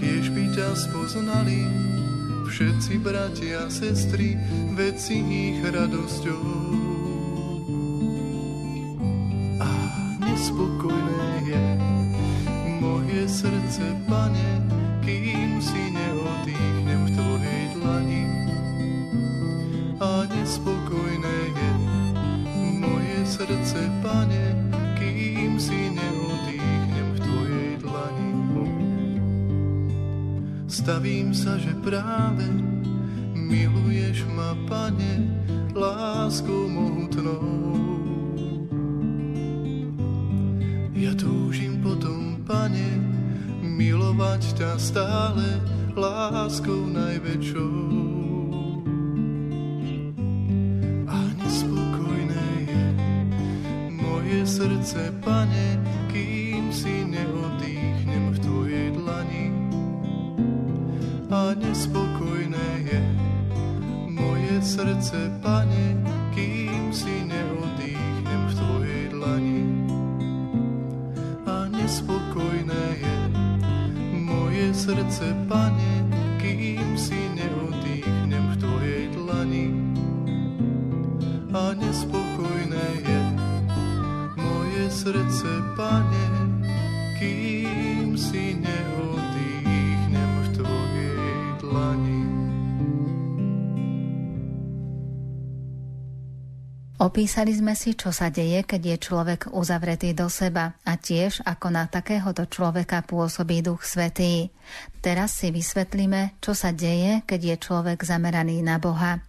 Kiež 0.00 0.32
by 0.32 0.44
ťa 0.56 0.68
spoznali 0.72 1.68
všetci 2.48 2.92
bratia 3.04 3.68
a 3.68 3.72
sestry, 3.72 4.40
veď 4.72 4.94
si 4.96 5.20
ich 5.20 5.60
radosťou. 5.68 6.48
A 9.60 9.70
nespokojné 10.16 11.32
je 11.44 11.66
moje 12.80 13.22
srdce, 13.28 13.84
pane, 14.08 14.71
pane, 24.02 24.44
kým 24.98 25.58
si 25.58 25.90
neodýchnem 25.90 27.08
v 27.14 27.18
tvojej 27.20 27.70
dlani. 27.80 28.32
Stavím 30.68 31.30
sa, 31.36 31.60
že 31.60 31.76
práve 31.84 32.48
miluješ 33.36 34.24
ma, 34.32 34.56
pane, 34.64 35.28
láskou 35.76 36.68
mohutnou. 36.68 37.44
Ja 40.96 41.12
túžim 41.18 41.82
potom, 41.82 42.40
pane, 42.46 42.98
milovať 43.60 44.42
ťa 44.54 44.70
stále 44.78 45.60
láskou 45.92 46.88
najväčšou. 46.88 48.11
Srdce, 54.82 55.14
pane, 55.22 55.78
kým 56.10 56.74
si 56.74 57.06
neodýchnem 57.06 58.34
v 58.34 58.38
tvojej 58.42 58.88
dlani. 58.90 59.46
A 61.30 61.54
nespokojné 61.54 62.68
je 62.90 63.00
moje 64.10 64.58
srdce, 64.58 65.38
pane, 65.38 66.02
kým 66.34 66.90
si 66.90 67.14
neodýchnem 67.30 68.42
v 68.50 68.52
tvojej 68.58 69.04
dlani. 69.14 69.62
A 71.46 71.70
nespokojné 71.70 72.84
je 72.98 73.16
moje 74.18 74.66
srdce, 74.74 75.30
pane, 75.46 76.01
srdce, 85.12 85.60
pane, 85.76 86.26
kým 87.20 88.16
si 88.16 88.56
neodýchnem 88.56 90.30
v 90.40 90.46
tvojej 90.56 91.36
dlani. 91.60 92.22
Opísali 96.96 97.52
sme 97.52 97.76
si, 97.76 97.92
čo 97.92 98.08
sa 98.08 98.32
deje, 98.32 98.64
keď 98.64 98.96
je 98.96 98.96
človek 99.04 99.40
uzavretý 99.52 100.16
do 100.16 100.32
seba 100.32 100.80
a 100.80 100.96
tiež, 100.96 101.44
ako 101.44 101.68
na 101.68 101.84
takéhoto 101.92 102.48
človeka 102.48 103.04
pôsobí 103.04 103.60
Duch 103.60 103.84
Svetý. 103.84 104.48
Teraz 105.04 105.36
si 105.36 105.52
vysvetlíme, 105.52 106.40
čo 106.40 106.56
sa 106.56 106.72
deje, 106.72 107.20
keď 107.28 107.40
je 107.52 107.56
človek 107.60 108.00
zameraný 108.00 108.64
na 108.64 108.80
Boha. 108.80 109.20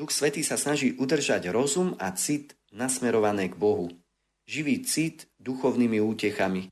Duch 0.00 0.16
Svetý 0.16 0.40
sa 0.40 0.56
snaží 0.56 0.96
udržať 0.96 1.52
rozum 1.52 1.92
a 2.00 2.16
cit 2.16 2.56
nasmerované 2.72 3.52
k 3.52 3.60
Bohu. 3.60 4.05
Živí 4.46 4.86
cit 4.86 5.26
duchovnými 5.42 5.98
útechami. 5.98 6.70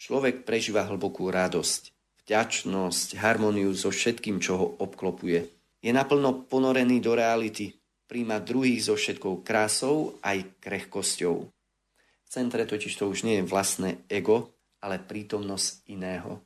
Človek 0.00 0.48
prežíva 0.48 0.88
hlbokú 0.88 1.28
radosť, 1.28 1.92
vďačnosť, 2.24 3.20
harmóniu 3.20 3.76
so 3.76 3.92
všetkým, 3.92 4.40
čo 4.40 4.56
ho 4.56 4.66
obklopuje. 4.80 5.44
Je 5.84 5.92
naplno 5.92 6.48
ponorený 6.48 7.04
do 7.04 7.12
reality, 7.12 7.76
príjma 8.08 8.40
druhých 8.40 8.88
so 8.88 8.96
všetkou 8.96 9.44
krásou 9.44 10.16
aj 10.24 10.48
krehkosťou. 10.64 11.36
V 11.44 12.28
centre 12.32 12.64
totiž 12.64 12.96
to 12.96 13.12
už 13.12 13.28
nie 13.28 13.44
je 13.44 13.44
vlastné 13.44 14.00
ego, 14.08 14.56
ale 14.80 14.96
prítomnosť 14.96 15.92
iného. 15.92 16.40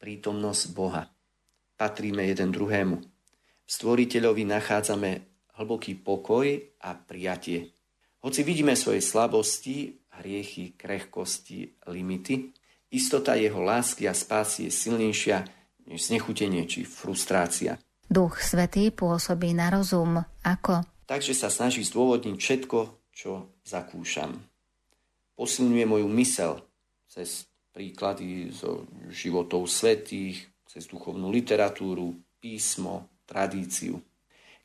Prítomnosť 0.00 0.72
Boha. 0.72 1.04
Patríme 1.76 2.24
jeden 2.24 2.48
druhému. 2.48 2.96
V 2.96 3.68
stvoriteľovi 3.68 4.48
nachádzame 4.48 5.10
hlboký 5.60 6.00
pokoj 6.00 6.48
a 6.80 6.96
prijatie. 6.96 7.75
Hoci 8.26 8.42
vidíme 8.42 8.74
svoje 8.74 8.98
slabosti, 8.98 10.02
hriechy, 10.18 10.74
krehkosti, 10.74 11.78
limity, 11.86 12.50
istota 12.90 13.38
jeho 13.38 13.62
lásky 13.62 14.10
a 14.10 14.14
spásy 14.18 14.66
je 14.66 14.72
silnejšia 14.74 15.46
než 15.86 16.10
znechutenie 16.10 16.66
či 16.66 16.82
frustrácia. 16.82 17.78
Duch 18.10 18.42
Svetý 18.42 18.90
pôsobí 18.90 19.54
na 19.54 19.70
rozum 19.70 20.26
ako 20.42 20.82
Takže 21.06 21.38
sa 21.38 21.54
snaží 21.54 21.86
zdôvodniť 21.86 22.34
všetko, 22.34 22.78
čo 23.14 23.54
zakúšam. 23.62 24.34
Posilňuje 25.38 25.86
moju 25.86 26.10
mysel 26.18 26.66
cez 27.06 27.46
príklady 27.70 28.50
zo 28.50 28.90
životov 29.06 29.70
svetých, 29.70 30.50
cez 30.66 30.90
duchovnú 30.90 31.30
literatúru, 31.30 32.18
písmo, 32.42 33.06
tradíciu. 33.22 34.02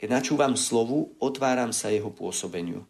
Keď 0.02 0.10
načúvam 0.10 0.58
slovu, 0.58 1.14
otváram 1.22 1.70
sa 1.70 1.94
jeho 1.94 2.10
pôsobeniu. 2.10 2.90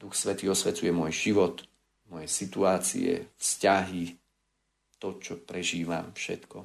Duch 0.00 0.16
Svetý 0.16 0.48
osvecuje 0.48 0.88
môj 0.96 1.12
život, 1.12 1.60
moje 2.08 2.24
situácie, 2.24 3.28
vzťahy, 3.36 4.16
to, 4.96 5.20
čo 5.20 5.36
prežívam, 5.36 6.16
všetko. 6.16 6.64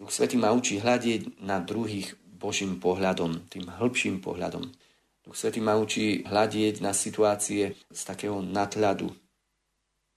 Duch 0.00 0.08
Svetý 0.08 0.40
ma 0.40 0.56
učí 0.56 0.80
hľadiť 0.80 1.44
na 1.44 1.60
druhých 1.60 2.16
Božím 2.24 2.80
pohľadom, 2.80 3.44
tým 3.52 3.68
hĺbším 3.68 4.24
pohľadom. 4.24 4.72
Duch 5.20 5.36
Svetý 5.36 5.60
ma 5.60 5.76
učí 5.76 6.24
hľadieť 6.24 6.80
na 6.80 6.96
situácie 6.96 7.76
z 7.76 8.00
takého 8.08 8.40
nadhľadu. 8.40 9.12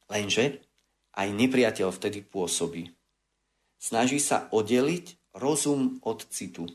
Lenže 0.08 0.64
aj 1.20 1.28
nepriateľ 1.28 1.92
vtedy 1.92 2.24
pôsobí. 2.24 2.88
Snaží 3.76 4.24
sa 4.24 4.48
oddeliť 4.48 5.36
rozum 5.36 6.00
od 6.08 6.24
citu, 6.32 6.72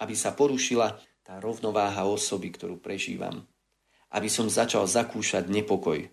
aby 0.00 0.16
sa 0.16 0.32
porušila 0.32 0.96
tá 1.20 1.36
rovnováha 1.36 2.08
osoby, 2.08 2.48
ktorú 2.48 2.80
prežívam. 2.80 3.44
Aby 4.16 4.32
som 4.32 4.48
začal 4.48 4.88
zakúšať 4.88 5.52
nepokoj. 5.52 6.08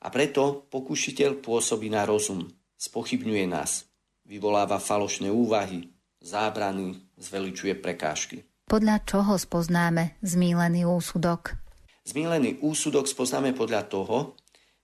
A 0.00 0.06
preto 0.08 0.64
pokušiteľ 0.72 1.44
pôsobí 1.44 1.92
na 1.92 2.08
rozum, 2.08 2.48
spochybňuje 2.80 3.44
nás, 3.44 3.84
vyvoláva 4.24 4.80
falošné 4.80 5.28
úvahy, 5.28 5.92
zábrany, 6.24 6.96
zveličuje 7.20 7.76
prekážky. 7.76 8.48
Podľa 8.64 9.04
čoho 9.04 9.36
spoznáme 9.36 10.16
zmílený 10.24 10.88
úsudok? 10.88 11.60
Zmílený 12.08 12.64
úsudok 12.64 13.04
spoznáme 13.04 13.52
podľa 13.52 13.84
toho, 13.84 14.32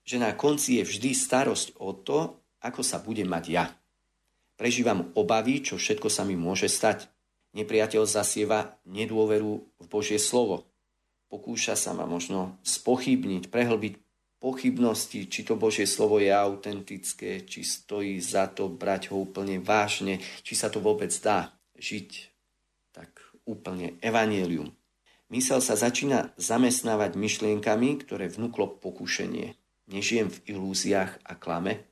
že 0.03 0.19
na 0.19 0.35
konci 0.35 0.77
je 0.77 0.83
vždy 0.85 1.15
starosť 1.15 1.79
o 1.79 1.95
to, 1.95 2.37
ako 2.61 2.83
sa 2.83 2.99
bude 2.99 3.23
mať 3.25 3.43
ja. 3.49 3.65
Prežívam 4.55 5.11
obavy, 5.17 5.63
čo 5.65 5.75
všetko 5.79 6.07
sa 6.07 6.23
mi 6.27 6.37
môže 6.37 6.69
stať. 6.69 7.09
Nepriateľ 7.57 8.03
zasieva 8.07 8.77
nedôveru 8.87 9.51
v 9.79 9.85
Božie 9.89 10.19
slovo. 10.19 10.67
Pokúša 11.33 11.73
sa 11.73 11.97
ma 11.97 12.05
možno 12.05 12.61
spochybniť, 12.61 13.49
prehlbiť 13.49 13.93
pochybnosti, 14.37 15.25
či 15.25 15.41
to 15.41 15.57
Božie 15.57 15.89
slovo 15.89 16.21
je 16.21 16.29
autentické, 16.29 17.41
či 17.41 17.65
stojí 17.65 18.21
za 18.21 18.45
to 18.53 18.69
brať 18.69 19.09
ho 19.09 19.25
úplne 19.25 19.57
vážne, 19.57 20.21
či 20.45 20.53
sa 20.53 20.69
to 20.69 20.77
vôbec 20.77 21.09
dá 21.09 21.49
žiť 21.81 22.09
tak 22.93 23.09
úplne 23.49 23.97
evanielium. 24.05 24.77
Mysel 25.33 25.57
sa 25.65 25.73
začína 25.73 26.37
zamestnávať 26.37 27.17
myšlienkami, 27.17 27.97
ktoré 28.05 28.29
vnúklo 28.29 28.77
pokušenie. 28.77 29.57
Nežijem 29.89 30.29
v 30.29 30.53
ilúziách 30.53 31.17
a 31.25 31.33
klame. 31.33 31.89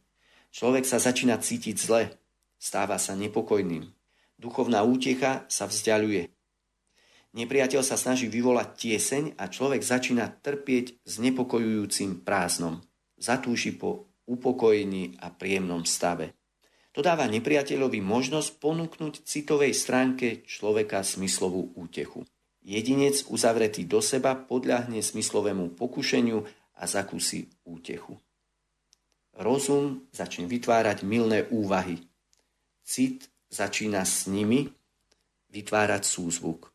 Človek 0.53 0.85
sa 0.85 1.01
začína 1.01 1.41
cítiť 1.41 1.81
zle, 1.81 2.13
stáva 2.61 3.01
sa 3.01 3.17
nepokojným, 3.17 3.89
Duchovná 4.41 4.81
útecha 4.81 5.45
sa 5.53 5.69
vzdialuje. 5.69 6.33
Nepriateľ 7.31 7.79
sa 7.79 7.95
snaží 7.95 8.27
vyvolať 8.27 8.75
tieseň 8.75 9.23
a 9.39 9.47
človek 9.47 9.79
začína 9.79 10.27
trpieť 10.43 10.99
s 11.07 11.15
prázdnom. 12.27 12.83
Zatúži 13.15 13.71
po 13.71 14.11
upokojení 14.27 15.15
a 15.23 15.31
príjemnom 15.31 15.87
stave. 15.87 16.35
To 16.91 16.99
dáva 16.99 17.23
nepriateľovi 17.31 18.03
možnosť 18.03 18.59
ponúknuť 18.59 19.13
citovej 19.23 19.71
stránke 19.71 20.43
človeka 20.43 21.07
smyslovú 21.07 21.71
útechu. 21.79 22.27
Jedinec 22.61 23.23
uzavretý 23.31 23.87
do 23.87 24.03
seba 24.03 24.35
podľahne 24.35 24.99
smyslovému 24.99 25.79
pokušeniu 25.79 26.43
a 26.75 26.83
zakúsi 26.83 27.47
útechu. 27.63 28.19
Rozum 29.39 30.03
začne 30.11 30.51
vytvárať 30.51 31.07
milné 31.07 31.47
úvahy. 31.47 32.03
Cit 32.83 33.31
začína 33.47 34.03
s 34.03 34.27
nimi 34.27 34.67
vytvárať 35.47 36.03
súzvuk. 36.03 36.70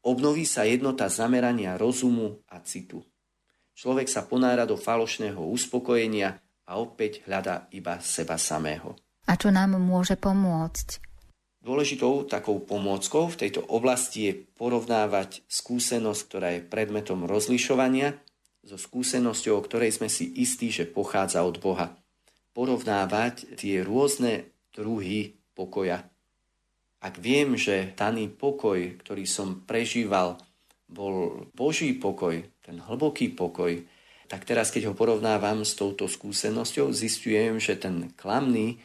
Obnoví 0.00 0.48
sa 0.48 0.64
jednota 0.64 1.12
zamerania 1.12 1.76
rozumu 1.76 2.40
a 2.48 2.60
citu. 2.64 3.04
Človek 3.76 4.08
sa 4.08 4.24
ponára 4.24 4.64
do 4.64 4.76
falošného 4.76 5.40
uspokojenia 5.40 6.40
a 6.68 6.72
opäť 6.80 7.24
hľadá 7.24 7.68
iba 7.72 8.00
seba 8.00 8.40
samého. 8.40 8.96
A 9.28 9.36
čo 9.36 9.52
nám 9.52 9.76
môže 9.76 10.16
pomôcť? 10.16 11.00
Dôležitou 11.60 12.24
takou 12.24 12.56
pomôckou 12.64 13.28
v 13.28 13.38
tejto 13.46 13.60
oblasti 13.68 14.32
je 14.32 14.32
porovnávať 14.56 15.44
skúsenosť, 15.44 16.20
ktorá 16.24 16.48
je 16.56 16.64
predmetom 16.64 17.28
rozlišovania, 17.28 18.16
so 18.64 18.76
skúsenosťou, 18.76 19.56
o 19.56 19.64
ktorej 19.64 19.96
sme 19.96 20.08
si 20.12 20.28
istí, 20.36 20.68
že 20.68 20.88
pochádza 20.88 21.44
od 21.44 21.60
Boha. 21.60 21.96
Porovnávať 22.52 23.56
tie 23.56 23.80
rôzne 23.80 24.52
druhy 24.72 25.40
pokoja. 25.56 26.09
Ak 27.00 27.16
viem, 27.16 27.56
že 27.56 27.96
daný 27.96 28.28
pokoj, 28.28 29.00
ktorý 29.00 29.24
som 29.24 29.64
prežíval, 29.64 30.36
bol 30.84 31.48
Boží 31.56 31.96
pokoj, 31.96 32.44
ten 32.60 32.76
hlboký 32.76 33.32
pokoj, 33.32 33.80
tak 34.28 34.46
teraz, 34.46 34.68
keď 34.70 34.92
ho 34.92 34.94
porovnávam 34.94 35.64
s 35.64 35.74
touto 35.74 36.06
skúsenosťou, 36.06 36.92
zistujem, 36.92 37.58
že 37.58 37.80
ten 37.80 38.12
klamný 38.14 38.78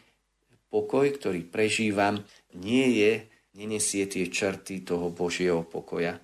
pokoj, 0.72 1.12
ktorý 1.12 1.44
prežívam, 1.44 2.24
nie 2.56 2.98
je, 2.98 3.12
nenesie 3.54 4.08
tie 4.08 4.32
črty 4.32 4.88
toho 4.88 5.12
Božieho 5.12 5.68
pokoja. 5.68 6.18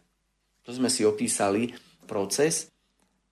To 0.63 0.71
sme 0.71 0.87
si 0.87 1.03
opísali 1.03 1.75
proces, 2.07 2.71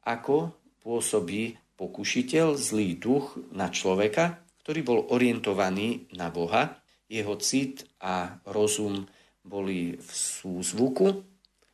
ako 0.04 0.52
pôsobí 0.84 1.56
pokušiteľ, 1.80 2.60
zlý 2.60 3.00
duch 3.00 3.40
na 3.56 3.72
človeka, 3.72 4.44
ktorý 4.64 4.80
bol 4.84 5.00
orientovaný 5.16 6.12
na 6.12 6.28
Boha 6.28 6.80
jeho 7.10 7.36
cit 7.42 7.90
a 8.00 8.38
rozum 8.46 9.10
boli 9.42 9.98
v 9.98 10.10
súzvuku, 10.14 11.26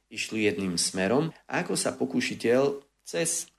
išli 0.07 0.47
jedným 0.47 0.79
smerom 0.79 1.35
a 1.51 1.61
ako 1.61 1.75
sa 1.75 1.91
pokušiteľ 1.93 2.61
cez 3.03 3.51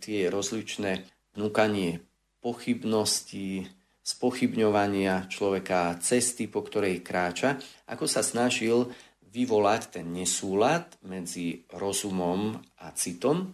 tie 0.00 0.32
rozličné 0.32 1.04
vnúkanie 1.36 2.00
pochybnosti, 2.40 3.68
spochybňovania 4.08 5.28
človeka 5.28 6.00
cesty, 6.00 6.48
po 6.48 6.64
ktorej 6.64 7.04
kráča, 7.04 7.60
ako 7.84 8.08
sa 8.08 8.24
snažil 8.24 8.88
vyvolať 9.28 10.00
ten 10.00 10.08
nesúlad 10.08 10.96
medzi 11.04 11.68
rozumom 11.76 12.56
a 12.80 12.88
citom. 12.96 13.52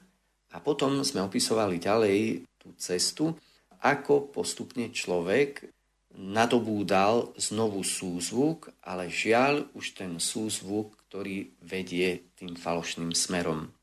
A 0.55 0.63
potom 0.63 1.03
sme 1.03 1.27
opisovali 1.27 1.83
ďalej 1.83 2.47
tú 2.55 2.71
cestu, 2.79 3.35
ako 3.83 4.31
postupne 4.31 4.95
človek 4.95 5.74
nadobúdal 6.15 7.35
znovu 7.35 7.83
súzvuk, 7.83 8.71
ale 8.87 9.11
žiaľ 9.11 9.67
už 9.75 9.99
ten 9.99 10.23
súzvuk, 10.23 10.95
ktorý 11.11 11.51
vedie 11.59 12.31
tým 12.39 12.55
falošným 12.55 13.11
smerom. 13.11 13.74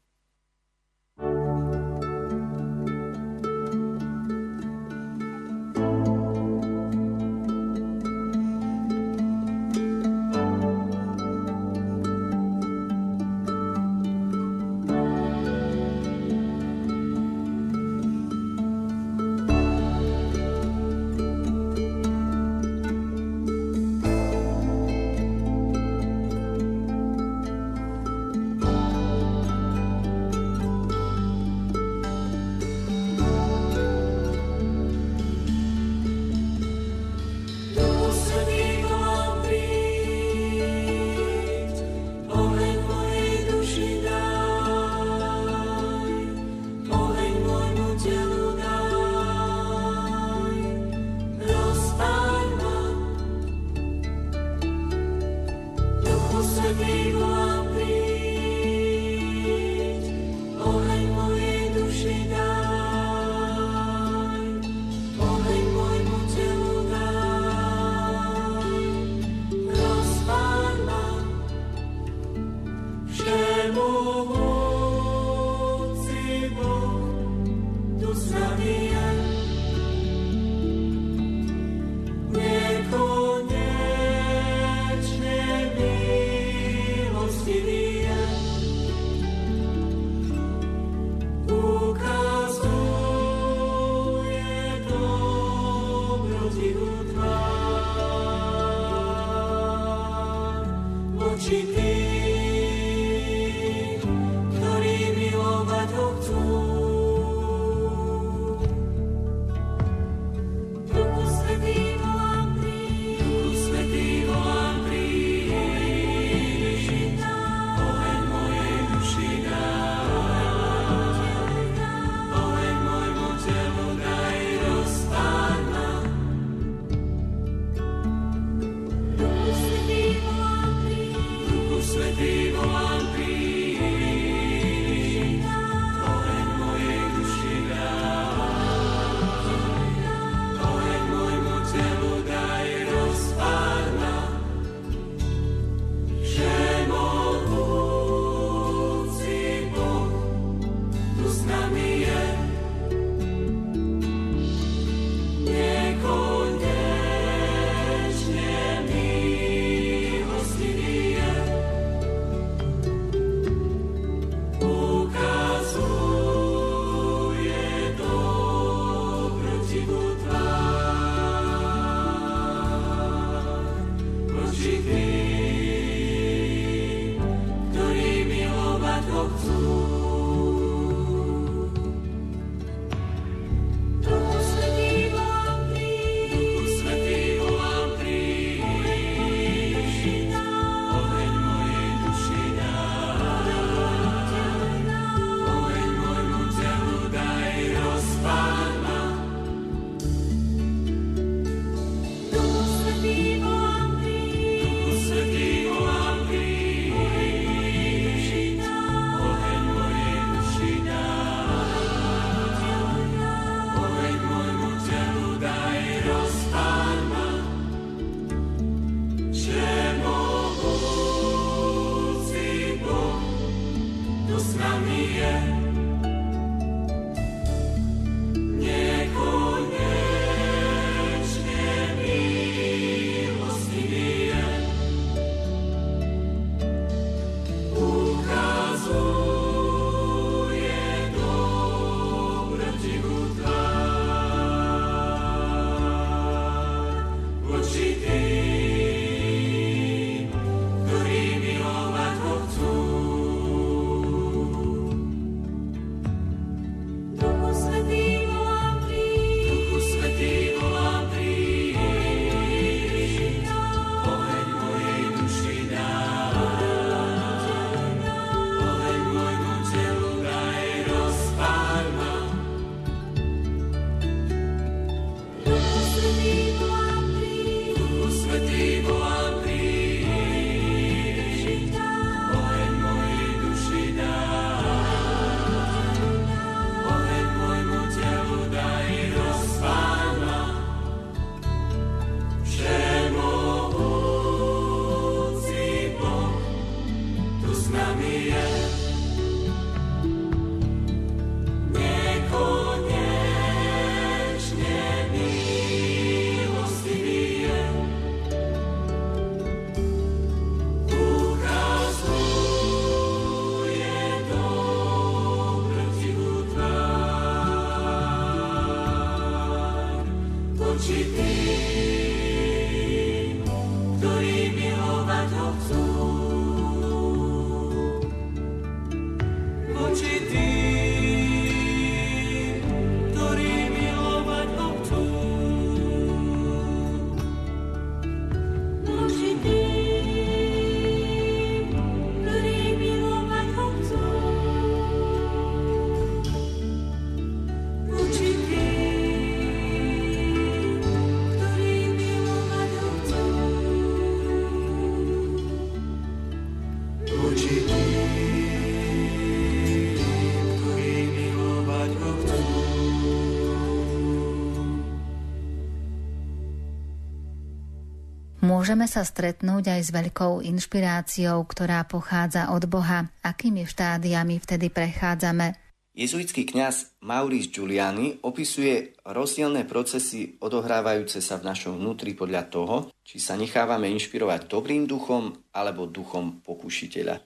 Môžeme 368.62 368.86
sa 368.86 369.02
stretnúť 369.02 369.74
aj 369.74 369.82
s 369.82 369.90
veľkou 369.90 370.46
inšpiráciou, 370.46 371.42
ktorá 371.50 371.82
pochádza 371.82 372.54
od 372.54 372.70
Boha. 372.70 373.10
Akými 373.26 373.66
štádiami 373.66 374.38
vtedy 374.38 374.70
prechádzame? 374.70 375.58
Jezuitský 375.98 376.46
kňaz 376.46 377.02
Maurice 377.02 377.50
Giuliani 377.50 378.22
opisuje 378.22 378.94
rozdielne 379.02 379.66
procesy 379.66 380.38
odohrávajúce 380.38 381.26
sa 381.26 381.42
v 381.42 381.50
našom 381.50 381.82
vnútri 381.82 382.14
podľa 382.14 382.54
toho, 382.54 382.76
či 383.02 383.18
sa 383.18 383.34
nechávame 383.34 383.90
inšpirovať 383.98 384.46
dobrým 384.46 384.86
duchom 384.86 385.34
alebo 385.58 385.90
duchom 385.90 386.46
pokušiteľa. 386.46 387.18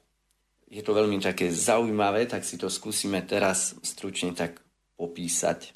Je 0.71 0.79
to 0.79 0.95
veľmi 0.95 1.19
také 1.19 1.51
zaujímavé, 1.51 2.31
tak 2.31 2.47
si 2.47 2.55
to 2.55 2.71
skúsime 2.71 3.19
teraz 3.27 3.75
stručne 3.83 4.31
tak 4.31 4.63
popísať. 4.95 5.75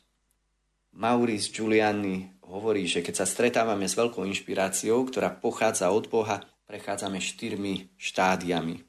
Maurice 0.95 1.51
Giuliani 1.51 2.38
hovorí, 2.49 2.89
že 2.89 3.05
keď 3.05 3.23
sa 3.23 3.29
stretávame 3.29 3.85
s 3.85 3.93
veľkou 3.93 4.25
inšpiráciou, 4.25 5.05
ktorá 5.05 5.29
pochádza 5.29 5.93
od 5.93 6.09
Boha, 6.09 6.41
prechádzame 6.65 7.21
štyrmi 7.21 7.93
štádiami. 7.95 8.81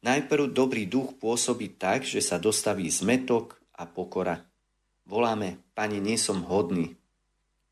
Najprv 0.00 0.54
dobrý 0.54 0.88
duch 0.88 1.18
pôsobí 1.20 1.76
tak, 1.76 2.08
že 2.08 2.24
sa 2.24 2.40
dostaví 2.40 2.88
zmetok 2.88 3.60
a 3.76 3.84
pokora. 3.84 4.40
Voláme, 5.04 5.60
Pane, 5.76 6.00
nie 6.00 6.16
som 6.16 6.40
hodný. 6.46 6.96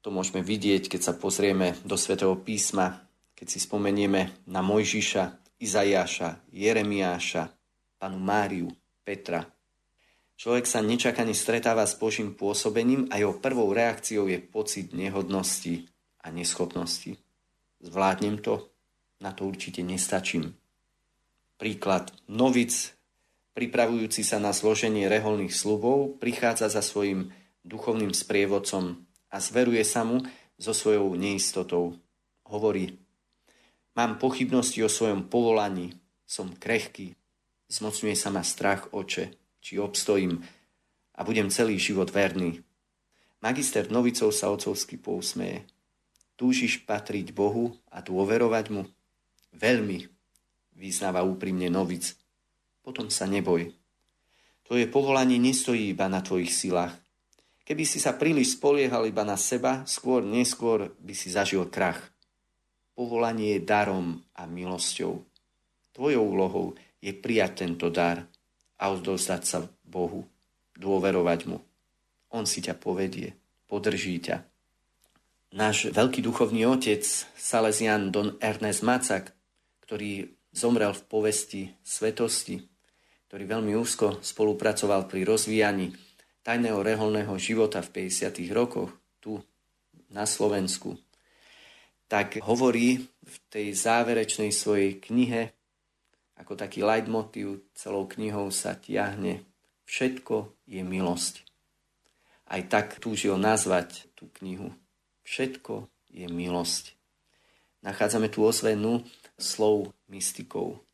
To 0.05 0.13
môžeme 0.13 0.45
vidieť, 0.45 0.93
keď 0.93 1.01
sa 1.01 1.15
pozrieme 1.17 1.75
do 1.89 1.97
svätého 1.97 2.37
písma, 2.37 3.09
keď 3.33 3.47
si 3.49 3.59
spomenieme 3.63 4.45
na 4.45 4.61
Mojžiša, 4.61 5.57
Izajaša, 5.59 6.51
Jeremiáša, 6.55 7.51
panu 7.99 8.19
Máriu, 8.23 8.71
Petra, 9.03 9.43
Človek 10.39 10.71
sa 10.71 10.79
nečakane 10.79 11.35
stretáva 11.35 11.83
s 11.83 11.99
Božím 11.99 12.31
pôsobením 12.31 13.11
a 13.11 13.19
jeho 13.19 13.35
prvou 13.35 13.75
reakciou 13.75 14.31
je 14.31 14.39
pocit 14.39 14.95
nehodnosti 14.95 15.91
a 16.23 16.31
neschopnosti. 16.31 17.19
Zvládnem 17.83 18.39
to? 18.39 18.71
Na 19.19 19.35
to 19.35 19.51
určite 19.51 19.83
nestačím. 19.83 20.55
Príklad. 21.59 22.15
Novic, 22.31 22.95
pripravujúci 23.59 24.23
sa 24.23 24.39
na 24.39 24.55
zloženie 24.55 25.11
reholných 25.11 25.51
slubov, 25.51 26.23
prichádza 26.23 26.71
za 26.71 26.87
svojim 26.87 27.35
duchovným 27.67 28.15
sprievodcom 28.15 28.95
a 29.35 29.37
zveruje 29.43 29.83
sa 29.83 30.07
mu 30.07 30.23
so 30.55 30.71
svojou 30.71 31.19
neistotou. 31.19 31.99
Hovorí, 32.47 32.95
mám 33.99 34.23
pochybnosti 34.23 34.87
o 34.87 34.91
svojom 34.91 35.27
povolaní, 35.27 35.99
som 36.31 36.55
krehký, 36.55 37.19
zmocňuje 37.67 38.15
sa 38.15 38.31
ma 38.31 38.47
strach 38.47 38.95
oče 38.95 39.38
či 39.59 39.79
obstojím 39.79 40.43
a 41.19 41.27
budem 41.27 41.51
celý 41.51 41.77
život 41.83 42.09
verný. 42.15 42.63
Magister 43.43 43.91
Novicov 43.91 44.31
sa 44.31 44.51
ocovsky 44.51 44.99
pousmeje. 44.99 45.67
Túžiš 46.39 46.87
patriť 46.87 47.35
Bohu 47.35 47.75
a 47.91 47.99
dôverovať 47.99 48.67
mu? 48.71 48.87
Veľmi, 49.55 50.07
vyznáva 50.79 51.27
úprimne 51.27 51.67
Novic. 51.67 52.15
Potom 52.83 53.11
sa 53.11 53.27
neboj. 53.27 53.75
Tvoje 54.63 54.87
povolanie 54.87 55.43
nestojí 55.43 55.91
iba 55.91 56.07
na 56.07 56.23
tvojich 56.23 56.55
silách. 56.55 56.95
Keby 57.67 57.85
si 57.85 57.99
sa 57.99 58.15
príliš 58.15 58.57
spoliehal 58.57 59.11
iba 59.11 59.27
na 59.27 59.37
seba, 59.37 59.83
skôr 59.85 60.23
neskôr 60.23 60.95
by 61.03 61.13
si 61.13 61.29
zažil 61.35 61.67
krach. 61.69 62.01
Povolanie 62.95 63.59
je 63.59 63.67
darom 63.67 64.23
a 64.39 64.47
milosťou. 64.47 65.21
Tvojou 65.93 66.25
úlohou 66.25 66.67
je 67.03 67.11
prijať 67.11 67.67
tento 67.67 67.91
dar– 67.91 68.23
a 68.79 68.95
odovzdať 68.95 69.43
sa 69.45 69.59
Bohu, 69.83 70.25
dôverovať 70.79 71.41
Mu. 71.51 71.59
On 72.31 72.47
si 72.47 72.63
ťa 72.63 72.79
povedie, 72.79 73.35
podrží 73.67 74.23
ťa. 74.23 74.47
Náš 75.53 75.91
veľký 75.91 76.21
duchovný 76.23 76.69
otec, 76.69 77.03
Salesian 77.35 78.13
Don 78.13 78.37
Ernest 78.39 78.85
Macak, 78.85 79.33
ktorý 79.83 80.31
zomrel 80.53 80.93
v 80.93 81.03
povesti 81.09 81.63
svetosti, 81.81 82.61
ktorý 83.29 83.45
veľmi 83.45 83.73
úzko 83.77 84.21
spolupracoval 84.21 85.09
pri 85.09 85.25
rozvíjaní 85.25 85.97
tajného 86.45 86.81
reholného 86.81 87.37
života 87.37 87.85
v 87.85 88.09
50. 88.09 88.45
rokoch 88.53 88.93
tu 89.21 89.41
na 90.09 90.25
Slovensku, 90.25 90.97
tak 92.09 92.41
hovorí 92.41 93.05
v 93.05 93.37
tej 93.53 93.77
záverečnej 93.77 94.49
svojej 94.49 94.97
knihe 94.97 95.53
ako 96.39 96.55
taký 96.55 96.87
leitmotiv 96.87 97.67
celou 97.75 98.07
knihou 98.07 98.49
sa 98.55 98.79
tiahne 98.79 99.45
Všetko 99.89 100.53
je 100.69 100.85
milosť. 100.85 101.49
Aj 102.45 102.61
tak 102.69 103.01
túžil 103.01 103.33
nazvať 103.41 104.05
tú 104.13 104.29
knihu. 104.37 104.77
Všetko 105.25 105.89
je 106.13 106.29
milosť. 106.29 106.93
Nachádzame 107.81 108.29
tu 108.29 108.45
osvenu 108.45 109.01
slov 109.41 109.97
mystikov. 110.13 110.85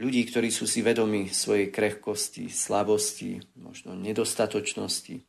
Ľudí, 0.00 0.24
ktorí 0.24 0.48
sú 0.48 0.64
si 0.64 0.80
vedomi 0.80 1.28
svojej 1.28 1.68
krehkosti, 1.68 2.48
slabosti, 2.48 3.44
možno 3.60 3.92
nedostatočnosti. 3.92 5.20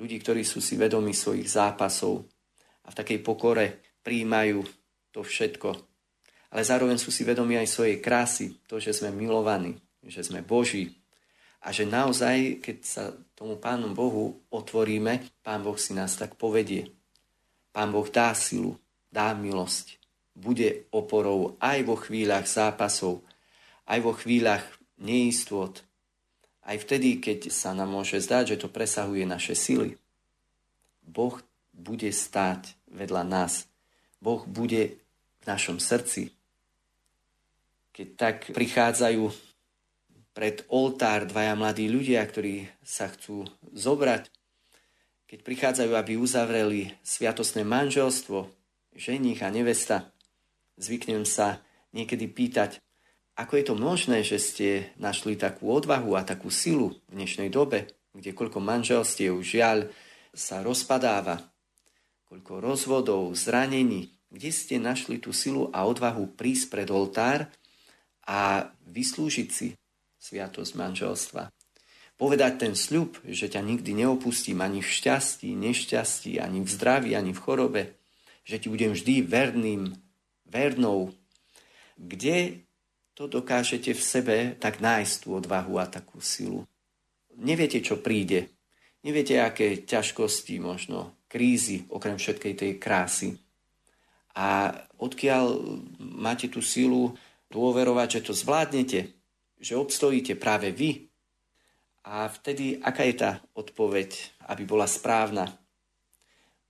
Ľudí, 0.00 0.16
ktorí 0.24 0.40
sú 0.40 0.64
si 0.64 0.80
vedomi 0.80 1.12
svojich 1.12 1.44
zápasov 1.44 2.24
a 2.84 2.88
v 2.88 2.98
takej 3.04 3.20
pokore 3.20 3.84
príjmajú 4.00 4.64
to 5.12 5.20
všetko, 5.20 5.89
ale 6.50 6.66
zároveň 6.66 6.98
sú 6.98 7.14
si 7.14 7.22
vedomi 7.22 7.54
aj 7.56 7.70
svojej 7.70 7.96
krásy, 8.02 8.58
to, 8.66 8.82
že 8.82 8.90
sme 8.90 9.14
milovaní, 9.14 9.78
že 10.02 10.26
sme 10.26 10.42
Boží 10.42 10.98
a 11.62 11.70
že 11.70 11.86
naozaj, 11.86 12.58
keď 12.58 12.76
sa 12.82 13.04
tomu 13.38 13.54
Pánu 13.60 13.94
Bohu 13.94 14.42
otvoríme, 14.50 15.22
Pán 15.46 15.62
Boh 15.62 15.78
si 15.78 15.94
nás 15.94 16.18
tak 16.18 16.34
povedie. 16.34 16.90
Pán 17.70 17.94
Boh 17.94 18.08
dá 18.10 18.34
silu, 18.34 18.74
dá 19.14 19.30
milosť, 19.36 20.00
bude 20.34 20.90
oporou 20.90 21.54
aj 21.62 21.78
vo 21.86 21.94
chvíľach 21.94 22.50
zápasov, 22.50 23.22
aj 23.86 23.98
vo 24.02 24.12
chvíľach 24.16 24.66
neistôt, 24.98 25.78
aj 26.66 26.76
vtedy, 26.82 27.22
keď 27.22 27.54
sa 27.54 27.76
nám 27.76 27.94
môže 27.94 28.18
zdať, 28.18 28.54
že 28.54 28.60
to 28.66 28.68
presahuje 28.68 29.22
naše 29.22 29.54
sily. 29.54 29.94
Boh 31.06 31.38
bude 31.70 32.10
stáť 32.10 32.74
vedľa 32.90 33.22
nás. 33.22 33.70
Boh 34.20 34.44
bude 34.44 35.00
v 35.40 35.44
našom 35.48 35.80
srdci 35.80 36.39
keď 38.00 38.16
tak 38.16 38.48
prichádzajú 38.56 39.28
pred 40.32 40.64
oltár 40.72 41.28
dvaja 41.28 41.52
mladí 41.52 41.84
ľudia, 41.84 42.24
ktorí 42.24 42.64
sa 42.80 43.12
chcú 43.12 43.44
zobrať, 43.76 44.24
keď 45.28 45.38
prichádzajú, 45.44 45.92
aby 45.92 46.16
uzavreli 46.16 46.96
sviatosné 47.04 47.60
manželstvo, 47.60 48.48
ženich 48.96 49.44
a 49.44 49.52
nevesta, 49.52 50.16
zvyknem 50.80 51.28
sa 51.28 51.60
niekedy 51.92 52.24
pýtať, 52.24 52.80
ako 53.36 53.52
je 53.60 53.64
to 53.68 53.74
možné, 53.76 54.24
že 54.24 54.40
ste 54.40 54.68
našli 54.96 55.36
takú 55.36 55.68
odvahu 55.68 56.16
a 56.16 56.24
takú 56.24 56.48
silu 56.48 56.96
v 57.12 57.20
dnešnej 57.20 57.52
dobe, 57.52 57.92
kde 58.16 58.32
koľko 58.32 58.64
manželstiev 58.64 59.36
žiaľ 59.44 59.92
sa 60.32 60.64
rozpadáva, 60.64 61.52
koľko 62.32 62.64
rozvodov, 62.64 63.36
zranení, 63.36 64.08
kde 64.32 64.48
ste 64.48 64.80
našli 64.80 65.20
tú 65.20 65.36
silu 65.36 65.68
a 65.76 65.84
odvahu 65.84 66.32
prísť 66.32 66.72
pred 66.72 66.88
oltár 66.88 67.59
a 68.30 68.70
vyslúžiť 68.86 69.48
si 69.50 69.74
sviatosť 70.22 70.72
manželstva. 70.78 71.50
Povedať 72.14 72.52
ten 72.62 72.74
sľub, 72.78 73.18
že 73.26 73.50
ťa 73.50 73.64
nikdy 73.64 74.04
neopustím 74.04 74.62
ani 74.62 74.84
v 74.84 74.92
šťastí, 74.92 75.50
nešťastí, 75.56 76.38
ani 76.38 76.62
v 76.62 76.68
zdraví, 76.68 77.10
ani 77.18 77.34
v 77.34 77.42
chorobe, 77.42 77.82
že 78.46 78.62
ti 78.62 78.70
budem 78.70 78.94
vždy 78.94 79.26
verným, 79.26 79.96
vernou. 80.46 81.10
Kde 81.96 82.62
to 83.16 83.26
dokážete 83.26 83.96
v 83.96 84.02
sebe 84.04 84.36
tak 84.60 84.78
nájsť 84.78 85.14
tú 85.24 85.34
odvahu 85.34 85.80
a 85.80 85.88
takú 85.90 86.20
silu? 86.22 86.68
Neviete, 87.40 87.80
čo 87.80 87.98
príde. 87.98 88.52
Neviete, 89.00 89.40
aké 89.40 89.80
ťažkosti, 89.80 90.60
možno 90.60 91.16
krízy, 91.24 91.88
okrem 91.88 92.20
všetkej 92.20 92.52
tej 92.52 92.72
krásy. 92.76 93.40
A 94.36 94.76
odkiaľ 95.00 95.56
máte 95.98 96.52
tú 96.52 96.60
silu 96.60 97.16
dôverovať, 97.50 98.08
že 98.18 98.24
to 98.30 98.32
zvládnete, 98.32 99.00
že 99.60 99.74
obstojíte 99.76 100.38
práve 100.38 100.70
vy. 100.72 101.10
A 102.06 102.26
vtedy, 102.32 102.80
aká 102.80 103.04
je 103.04 103.14
tá 103.18 103.30
odpoveď, 103.52 104.16
aby 104.48 104.64
bola 104.64 104.88
správna? 104.88 105.52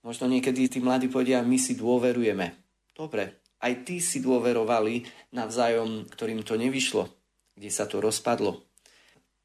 Možno 0.03 0.27
niekedy 0.27 0.67
tí 0.67 0.83
mladí 0.83 1.07
povedia, 1.07 1.45
my 1.45 1.55
si 1.55 1.77
dôverujeme. 1.77 2.57
Dobre, 2.91 3.39
aj 3.61 3.85
tí 3.87 4.01
si 4.01 4.19
dôverovali 4.19 5.05
navzájom, 5.31 6.09
ktorým 6.09 6.41
to 6.43 6.57
nevyšlo, 6.57 7.07
kde 7.55 7.69
sa 7.71 7.85
to 7.87 8.01
rozpadlo. 8.01 8.65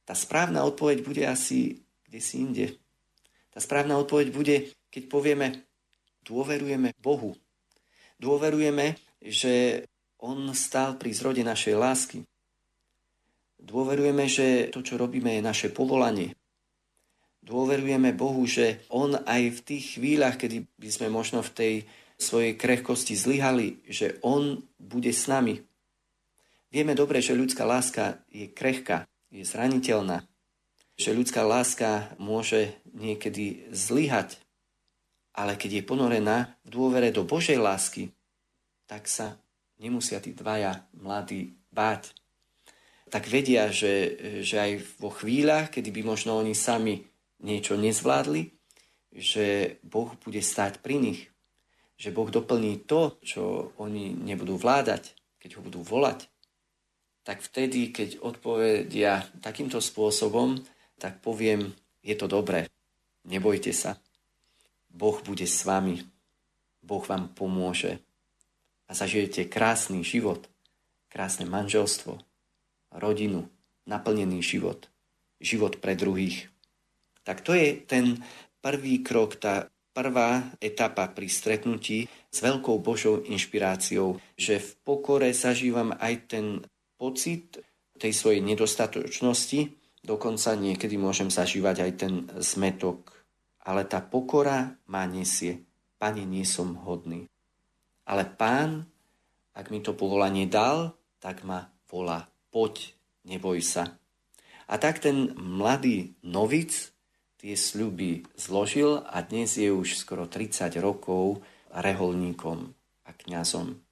Tá 0.09 0.17
správna 0.17 0.65
odpoveď 0.65 1.05
bude 1.05 1.23
asi 1.29 1.87
kde 2.07 2.21
si 2.23 2.41
inde. 2.41 2.67
Tá 3.51 3.59
správna 3.59 3.99
odpoveď 3.99 4.29
bude, 4.31 4.57
keď 4.89 5.03
povieme, 5.11 5.67
dôverujeme 6.25 6.95
Bohu. 7.03 7.35
Dôverujeme, 8.17 8.97
že 9.21 9.85
On 10.23 10.39
stál 10.57 10.97
pri 10.97 11.13
zrode 11.13 11.45
našej 11.45 11.75
lásky. 11.77 12.19
Dôverujeme, 13.61 14.25
že 14.31 14.73
to, 14.73 14.81
čo 14.81 14.97
robíme, 14.97 15.37
je 15.37 15.43
naše 15.45 15.69
povolanie. 15.69 16.33
Dôverujeme 17.47 18.11
Bohu, 18.17 18.43
že 18.49 18.83
On 18.91 19.15
aj 19.15 19.43
v 19.55 19.61
tých 19.63 19.85
chvíľach, 19.99 20.35
kedy 20.41 20.67
by 20.79 20.91
sme 20.91 21.09
možno 21.13 21.47
v 21.47 21.55
tej 21.55 21.75
svojej 22.17 22.57
krehkosti 22.57 23.15
zlyhali, 23.15 23.85
že 23.87 24.19
On 24.25 24.65
bude 24.81 25.13
s 25.13 25.29
nami. 25.29 25.63
Vieme 26.73 26.99
dobre, 26.99 27.23
že 27.23 27.39
ľudská 27.39 27.63
láska 27.63 28.19
je 28.33 28.51
krehká, 28.51 29.07
je 29.31 29.47
zraniteľná, 29.47 30.27
že 30.97 31.15
ľudská 31.15 31.45
láska 31.45 32.17
môže 32.17 32.73
niekedy 32.97 33.69
zlyhať, 33.71 34.41
ale 35.37 35.55
keď 35.55 35.81
je 35.81 35.89
ponorená 35.89 36.57
v 36.65 36.69
dôvere 36.73 37.13
do 37.13 37.23
Božej 37.23 37.61
lásky, 37.61 38.11
tak 38.89 39.07
sa 39.07 39.37
nemusia 39.81 40.21
tí 40.21 40.33
dvaja 40.33 40.85
mladí 40.97 41.57
báť. 41.73 42.13
Tak 43.07 43.31
vedia, 43.31 43.71
že, 43.71 44.19
že 44.43 44.57
aj 44.59 44.73
vo 44.99 45.15
chvíľach, 45.15 45.71
kedy 45.71 45.95
by 45.95 46.03
možno 46.03 46.43
oni 46.43 46.57
sami 46.57 47.07
niečo 47.39 47.79
nezvládli, 47.79 48.51
že 49.15 49.79
Boh 49.87 50.11
bude 50.21 50.43
stáť 50.43 50.83
pri 50.83 50.99
nich. 50.99 51.21
Že 51.97 52.13
Boh 52.13 52.29
doplní 52.29 52.85
to, 52.85 53.17
čo 53.25 53.73
oni 53.81 54.13
nebudú 54.13 54.59
vládať, 54.59 55.17
keď 55.41 55.51
ho 55.57 55.61
budú 55.65 55.81
volať, 55.81 56.29
tak 57.27 57.43
vtedy, 57.43 57.91
keď 57.91 58.23
odpovedia 58.23 59.27
takýmto 59.43 59.83
spôsobom, 59.83 60.63
tak 61.03 61.19
poviem, 61.19 61.75
je 62.07 62.15
to 62.15 62.31
dobré, 62.31 62.71
nebojte 63.27 63.75
sa. 63.75 63.99
Boh 64.87 65.19
bude 65.27 65.43
s 65.43 65.67
vami, 65.67 66.07
Boh 66.87 67.03
vám 67.03 67.35
pomôže 67.35 68.06
a 68.87 68.93
zažijete 68.95 69.51
krásny 69.51 70.07
život, 70.07 70.47
krásne 71.11 71.47
manželstvo, 71.47 72.23
rodinu, 72.95 73.51
naplnený 73.87 74.43
život, 74.43 74.91
život 75.43 75.79
pre 75.83 75.99
druhých. 75.99 76.51
Tak 77.27 77.43
to 77.43 77.55
je 77.55 77.75
ten 77.83 78.23
prvý 78.63 79.03
krok, 79.03 79.39
tá 79.39 79.67
prvá 79.97 80.53
etapa 80.61 81.09
pri 81.09 81.27
stretnutí 81.27 82.07
s 82.29 82.39
veľkou 82.45 82.79
Božou 82.85 83.25
inšpiráciou, 83.25 84.21
že 84.37 84.61
v 84.61 84.71
pokore 84.85 85.33
zažívam 85.33 85.97
aj 85.97 86.15
ten 86.29 86.47
pocit 87.01 87.65
tej 87.97 88.13
svojej 88.13 88.45
nedostatočnosti, 88.45 89.73
dokonca 90.05 90.53
niekedy 90.53 91.01
môžem 91.01 91.33
zažívať 91.33 91.77
aj 91.81 91.93
ten 91.97 92.15
zmetok. 92.39 93.09
Ale 93.65 93.89
tá 93.89 94.05
pokora 94.05 94.77
má 94.87 95.09
nesie. 95.09 95.65
Pane, 95.97 96.23
nie 96.29 96.45
som 96.45 96.77
hodný. 96.77 97.27
Ale 98.07 98.25
pán, 98.27 98.87
ak 99.55 99.71
mi 99.75 99.83
to 99.83 99.95
povolanie 99.95 100.47
dal, 100.47 100.95
tak 101.19 101.43
ma 101.43 101.71
volá. 101.91 102.31
Poď, 102.55 102.95
neboj 103.27 103.59
sa. 103.63 103.99
A 104.67 104.75
tak 104.83 104.99
ten 104.99 105.35
mladý 105.39 106.19
novic 106.27 106.91
tie 107.39 107.55
sľuby 107.55 108.27
zložil 108.35 109.03
a 109.07 109.23
dnes 109.23 109.55
je 109.55 109.71
už 109.71 109.95
skoro 109.95 110.27
30 110.27 110.75
rokov 110.83 111.43
reholníkom 111.71 112.75
a 113.07 113.11
kňazom. 113.15 113.86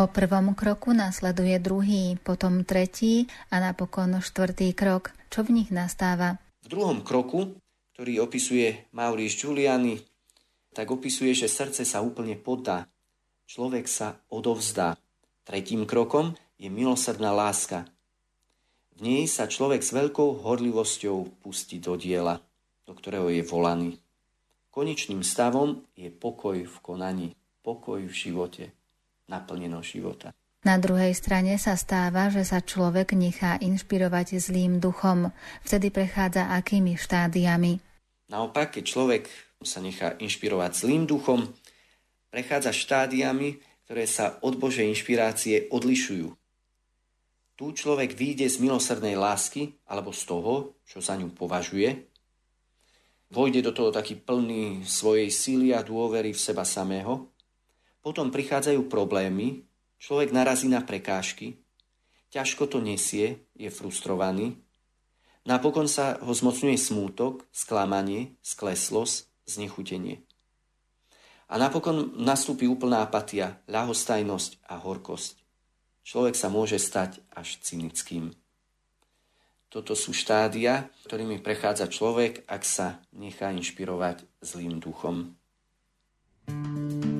Po 0.00 0.08
prvom 0.08 0.56
kroku 0.56 0.96
nasleduje 0.96 1.60
druhý, 1.60 2.16
potom 2.16 2.64
tretí 2.64 3.28
a 3.52 3.60
napokon 3.60 4.16
štvrtý 4.16 4.72
krok. 4.72 5.12
Čo 5.28 5.44
v 5.44 5.60
nich 5.60 5.68
nastáva? 5.68 6.40
V 6.64 6.72
druhom 6.72 7.04
kroku, 7.04 7.60
ktorý 7.92 8.24
opisuje 8.24 8.88
Maurice 8.96 9.36
Giuliani, 9.36 10.00
tak 10.72 10.88
opisuje, 10.88 11.36
že 11.36 11.52
srdce 11.52 11.84
sa 11.84 12.00
úplne 12.00 12.32
poddá. 12.40 12.88
Človek 13.44 13.84
sa 13.84 14.16
odovzdá. 14.32 14.96
Tretím 15.44 15.84
krokom 15.84 16.32
je 16.56 16.72
milosrdná 16.72 17.36
láska. 17.36 17.84
V 18.96 19.04
nej 19.04 19.28
sa 19.28 19.52
človek 19.52 19.84
s 19.84 19.92
veľkou 19.92 20.40
horlivosťou 20.40 21.44
pustí 21.44 21.76
do 21.76 22.00
diela, 22.00 22.40
do 22.88 22.96
ktorého 22.96 23.28
je 23.28 23.44
volaný. 23.44 24.00
Konečným 24.72 25.20
stavom 25.20 25.84
je 25.92 26.08
pokoj 26.08 26.56
v 26.56 26.76
konaní, 26.80 27.36
pokoj 27.60 28.00
v 28.00 28.16
živote 28.16 28.79
naplnenosť 29.30 29.88
života. 29.88 30.28
Na 30.60 30.76
druhej 30.76 31.16
strane 31.16 31.56
sa 31.56 31.72
stáva, 31.72 32.28
že 32.28 32.44
sa 32.44 32.60
človek 32.60 33.16
nechá 33.16 33.56
inšpirovať 33.56 34.36
zlým 34.36 34.76
duchom. 34.76 35.32
Vtedy 35.64 35.88
prechádza 35.88 36.52
akými 36.52 37.00
štádiami? 37.00 37.80
Naopak, 38.28 38.76
keď 38.76 38.84
človek 38.84 39.24
sa 39.64 39.80
nechá 39.80 40.20
inšpirovať 40.20 40.84
zlým 40.84 41.08
duchom, 41.08 41.48
prechádza 42.28 42.76
štádiami, 42.76 43.56
ktoré 43.88 44.04
sa 44.04 44.36
od 44.44 44.60
Božej 44.60 44.84
inšpirácie 44.84 45.72
odlišujú. 45.72 46.28
Tu 47.56 47.64
človek 47.72 48.12
vyjde 48.12 48.48
z 48.52 48.60
milosrdnej 48.60 49.16
lásky 49.16 49.80
alebo 49.88 50.12
z 50.12 50.22
toho, 50.28 50.76
čo 50.84 51.00
za 51.00 51.16
ňu 51.16 51.32
považuje, 51.32 52.04
vojde 53.32 53.64
do 53.64 53.72
toho 53.72 53.88
taký 53.88 54.20
plný 54.20 54.84
svojej 54.84 55.32
síly 55.32 55.72
a 55.72 55.80
dôvery 55.80 56.36
v 56.36 56.40
seba 56.40 56.68
samého 56.68 57.32
potom 58.00 58.32
prichádzajú 58.32 58.88
problémy, 58.88 59.64
človek 60.00 60.32
narazí 60.32 60.68
na 60.68 60.80
prekážky, 60.80 61.60
ťažko 62.32 62.66
to 62.70 62.78
nesie, 62.80 63.44
je 63.52 63.68
frustrovaný, 63.68 64.56
napokon 65.44 65.86
sa 65.90 66.16
ho 66.24 66.32
zmocňuje 66.32 66.76
smútok, 66.80 67.44
sklamanie, 67.52 68.36
skleslosť, 68.40 69.28
znechutenie. 69.44 70.24
A 71.50 71.58
napokon 71.58 72.14
nastúpi 72.14 72.70
úplná 72.70 73.02
apatia, 73.02 73.58
ľahostajnosť 73.66 74.62
a 74.70 74.78
horkosť. 74.78 75.34
Človek 76.06 76.38
sa 76.38 76.46
môže 76.46 76.78
stať 76.78 77.18
až 77.34 77.58
cynickým. 77.60 78.32
Toto 79.70 79.94
sú 79.94 80.10
štádia, 80.10 80.90
ktorými 81.06 81.38
prechádza 81.42 81.86
človek, 81.86 82.46
ak 82.46 82.62
sa 82.66 83.02
nechá 83.14 83.50
inšpirovať 83.54 84.26
zlým 84.42 84.82
duchom. 84.82 85.38
thank 86.50 87.04
you 87.04 87.19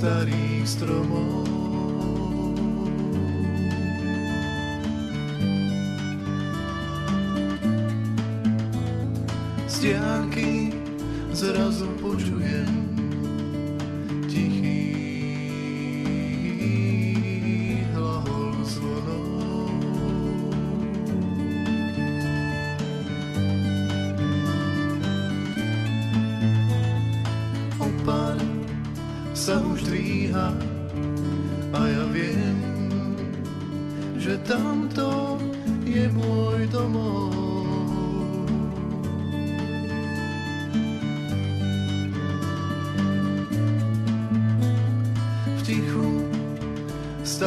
starých 0.00 0.64
stromov. 0.64 1.44
Z 9.68 9.74
diálky 9.84 10.72
zrazu 11.36 11.84
počujem 12.00 12.89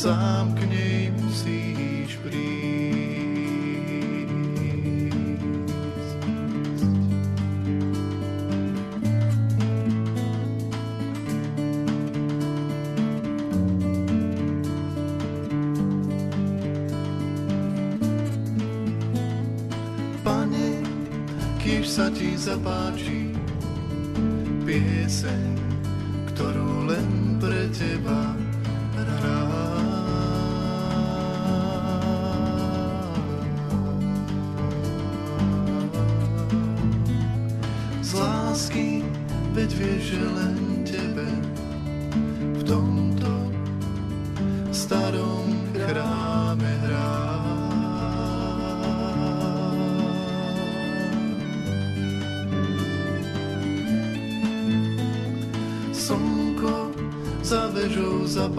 sám 0.00 0.54
k 0.56 0.60
nej 0.64 0.89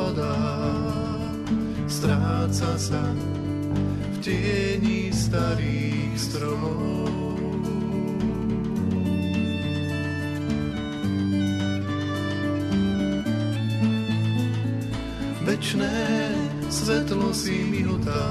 zapadá, 0.01 0.33
stráca 1.85 2.73
sa 2.77 3.03
v 4.11 4.17
tieni 4.17 5.13
starých 5.13 6.13
stromov. 6.17 7.37
Večné 15.45 15.97
svetlo 16.71 17.29
si 17.35 17.61
mihotá, 17.69 18.25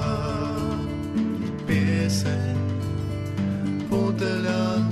pieseň 1.63 2.59
podľa 3.87 4.90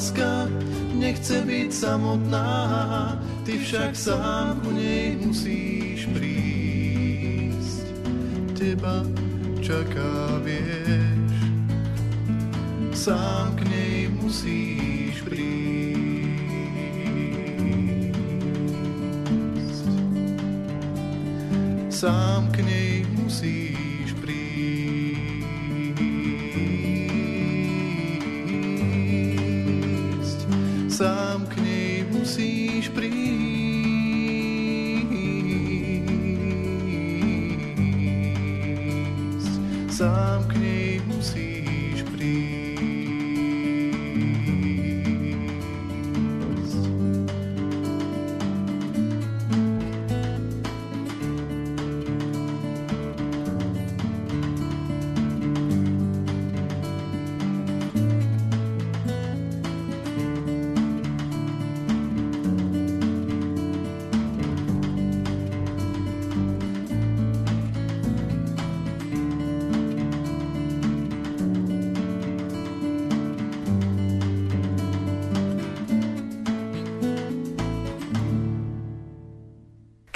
láska 0.00 0.48
nechce 0.96 1.44
byť 1.44 1.68
samotná, 1.68 2.48
ty 3.44 3.60
však 3.60 3.92
sám 3.92 4.64
ku 4.64 4.72
nej 4.72 5.12
musíš 5.20 6.08
prísť. 6.16 7.84
Teba 8.56 9.04
čaká, 9.60 10.40
vieš, 10.40 11.52
sám 12.96 13.60
k 13.60 13.68
nej 13.68 14.08
musíš 14.24 15.20
prísť. 15.28 15.60
Sám 21.92 22.48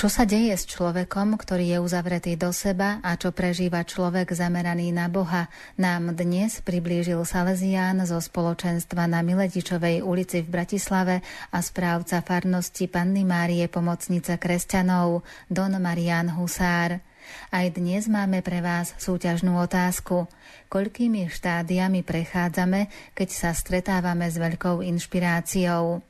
Čo 0.05 0.13
sa 0.13 0.29
deje 0.29 0.53
s 0.53 0.69
človekom, 0.69 1.33
ktorý 1.41 1.65
je 1.65 1.79
uzavretý 1.81 2.37
do 2.37 2.53
seba 2.53 3.01
a 3.01 3.17
čo 3.17 3.33
prežíva 3.33 3.89
človek 3.89 4.37
zameraný 4.37 4.93
na 4.93 5.09
Boha, 5.09 5.49
nám 5.81 6.13
dnes 6.13 6.61
priblížil 6.61 7.25
Salesián 7.25 8.05
zo 8.05 8.21
spoločenstva 8.21 9.09
na 9.09 9.25
Miletičovej 9.25 10.05
ulici 10.05 10.45
v 10.45 10.61
Bratislave 10.61 11.25
a 11.49 11.59
správca 11.65 12.21
farnosti 12.21 12.85
Panny 12.85 13.25
Márie 13.25 13.65
Pomocnice 13.73 14.37
kresťanov 14.37 15.25
Don 15.49 15.73
Marian 15.81 16.37
Husár. 16.37 17.01
Aj 17.49 17.67
dnes 17.73 18.05
máme 18.05 18.45
pre 18.45 18.61
vás 18.61 18.93
súťažnú 19.01 19.57
otázku. 19.57 20.29
Koľkými 20.69 21.33
štádiami 21.33 22.05
prechádzame, 22.05 22.93
keď 23.17 23.29
sa 23.33 23.57
stretávame 23.57 24.29
s 24.29 24.37
veľkou 24.37 24.85
inšpiráciou? 24.85 26.05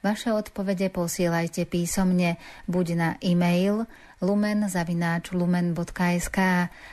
Vaše 0.00 0.32
odpovede 0.32 0.88
posielajte 0.88 1.66
písomne 1.66 2.38
buď 2.66 2.86
na 2.94 3.16
e-mail 3.22 3.86
lumen.lumen.sk 4.18 6.38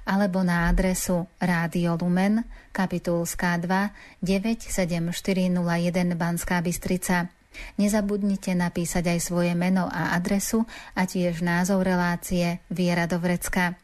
alebo 0.06 0.46
na 0.46 0.70
adresu 0.70 1.26
Rádio 1.42 1.98
Lumen, 1.98 2.46
kapitulská 2.70 3.58
2, 3.58 4.22
97401 4.22 6.14
Banská 6.14 6.62
Bystrica. 6.62 7.34
Nezabudnite 7.80 8.52
napísať 8.52 9.16
aj 9.16 9.20
svoje 9.24 9.56
meno 9.56 9.88
a 9.88 10.12
adresu 10.14 10.68
a 10.94 11.08
tiež 11.08 11.40
názov 11.40 11.88
relácie 11.88 12.60
Viera 12.68 13.08
do 13.08 13.16
vrecka. 13.18 13.80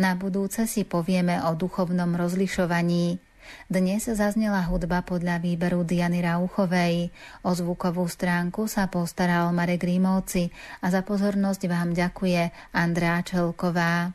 Na 0.00 0.16
budúce 0.16 0.64
si 0.64 0.88
povieme 0.88 1.44
o 1.44 1.52
duchovnom 1.52 2.16
rozlišovaní. 2.16 3.25
Dnes 3.66 4.06
zaznela 4.06 4.62
hudba 4.66 5.02
podľa 5.02 5.42
výberu 5.42 5.82
Diany 5.82 6.22
Rauchovej. 6.22 7.10
O 7.42 7.50
zvukovú 7.52 8.06
stránku 8.06 8.70
sa 8.70 8.86
postaral 8.86 9.50
Marek 9.50 9.86
Rímovci 9.86 10.50
a 10.82 10.90
za 10.90 11.02
pozornosť 11.02 11.62
vám 11.66 11.90
ďakuje 11.94 12.50
Andrá 12.74 13.22
Čelková. 13.26 14.14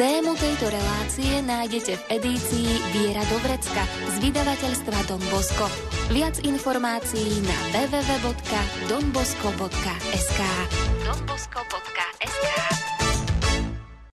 Tému 0.00 0.32
tejto 0.32 0.72
relácie 0.72 1.44
nájdete 1.44 1.92
v 1.92 2.16
edícii 2.16 2.72
Viera 2.96 3.20
do 3.28 3.36
vrecka 3.44 3.84
z 4.08 4.16
vydavateľstva 4.24 4.96
Don 5.04 5.20
Bosco. 5.28 5.68
Viac 6.08 6.40
informácií 6.40 7.44
na 7.44 7.52
www.donbosco.sk 7.76 10.40
donbosco.sk 11.04 12.89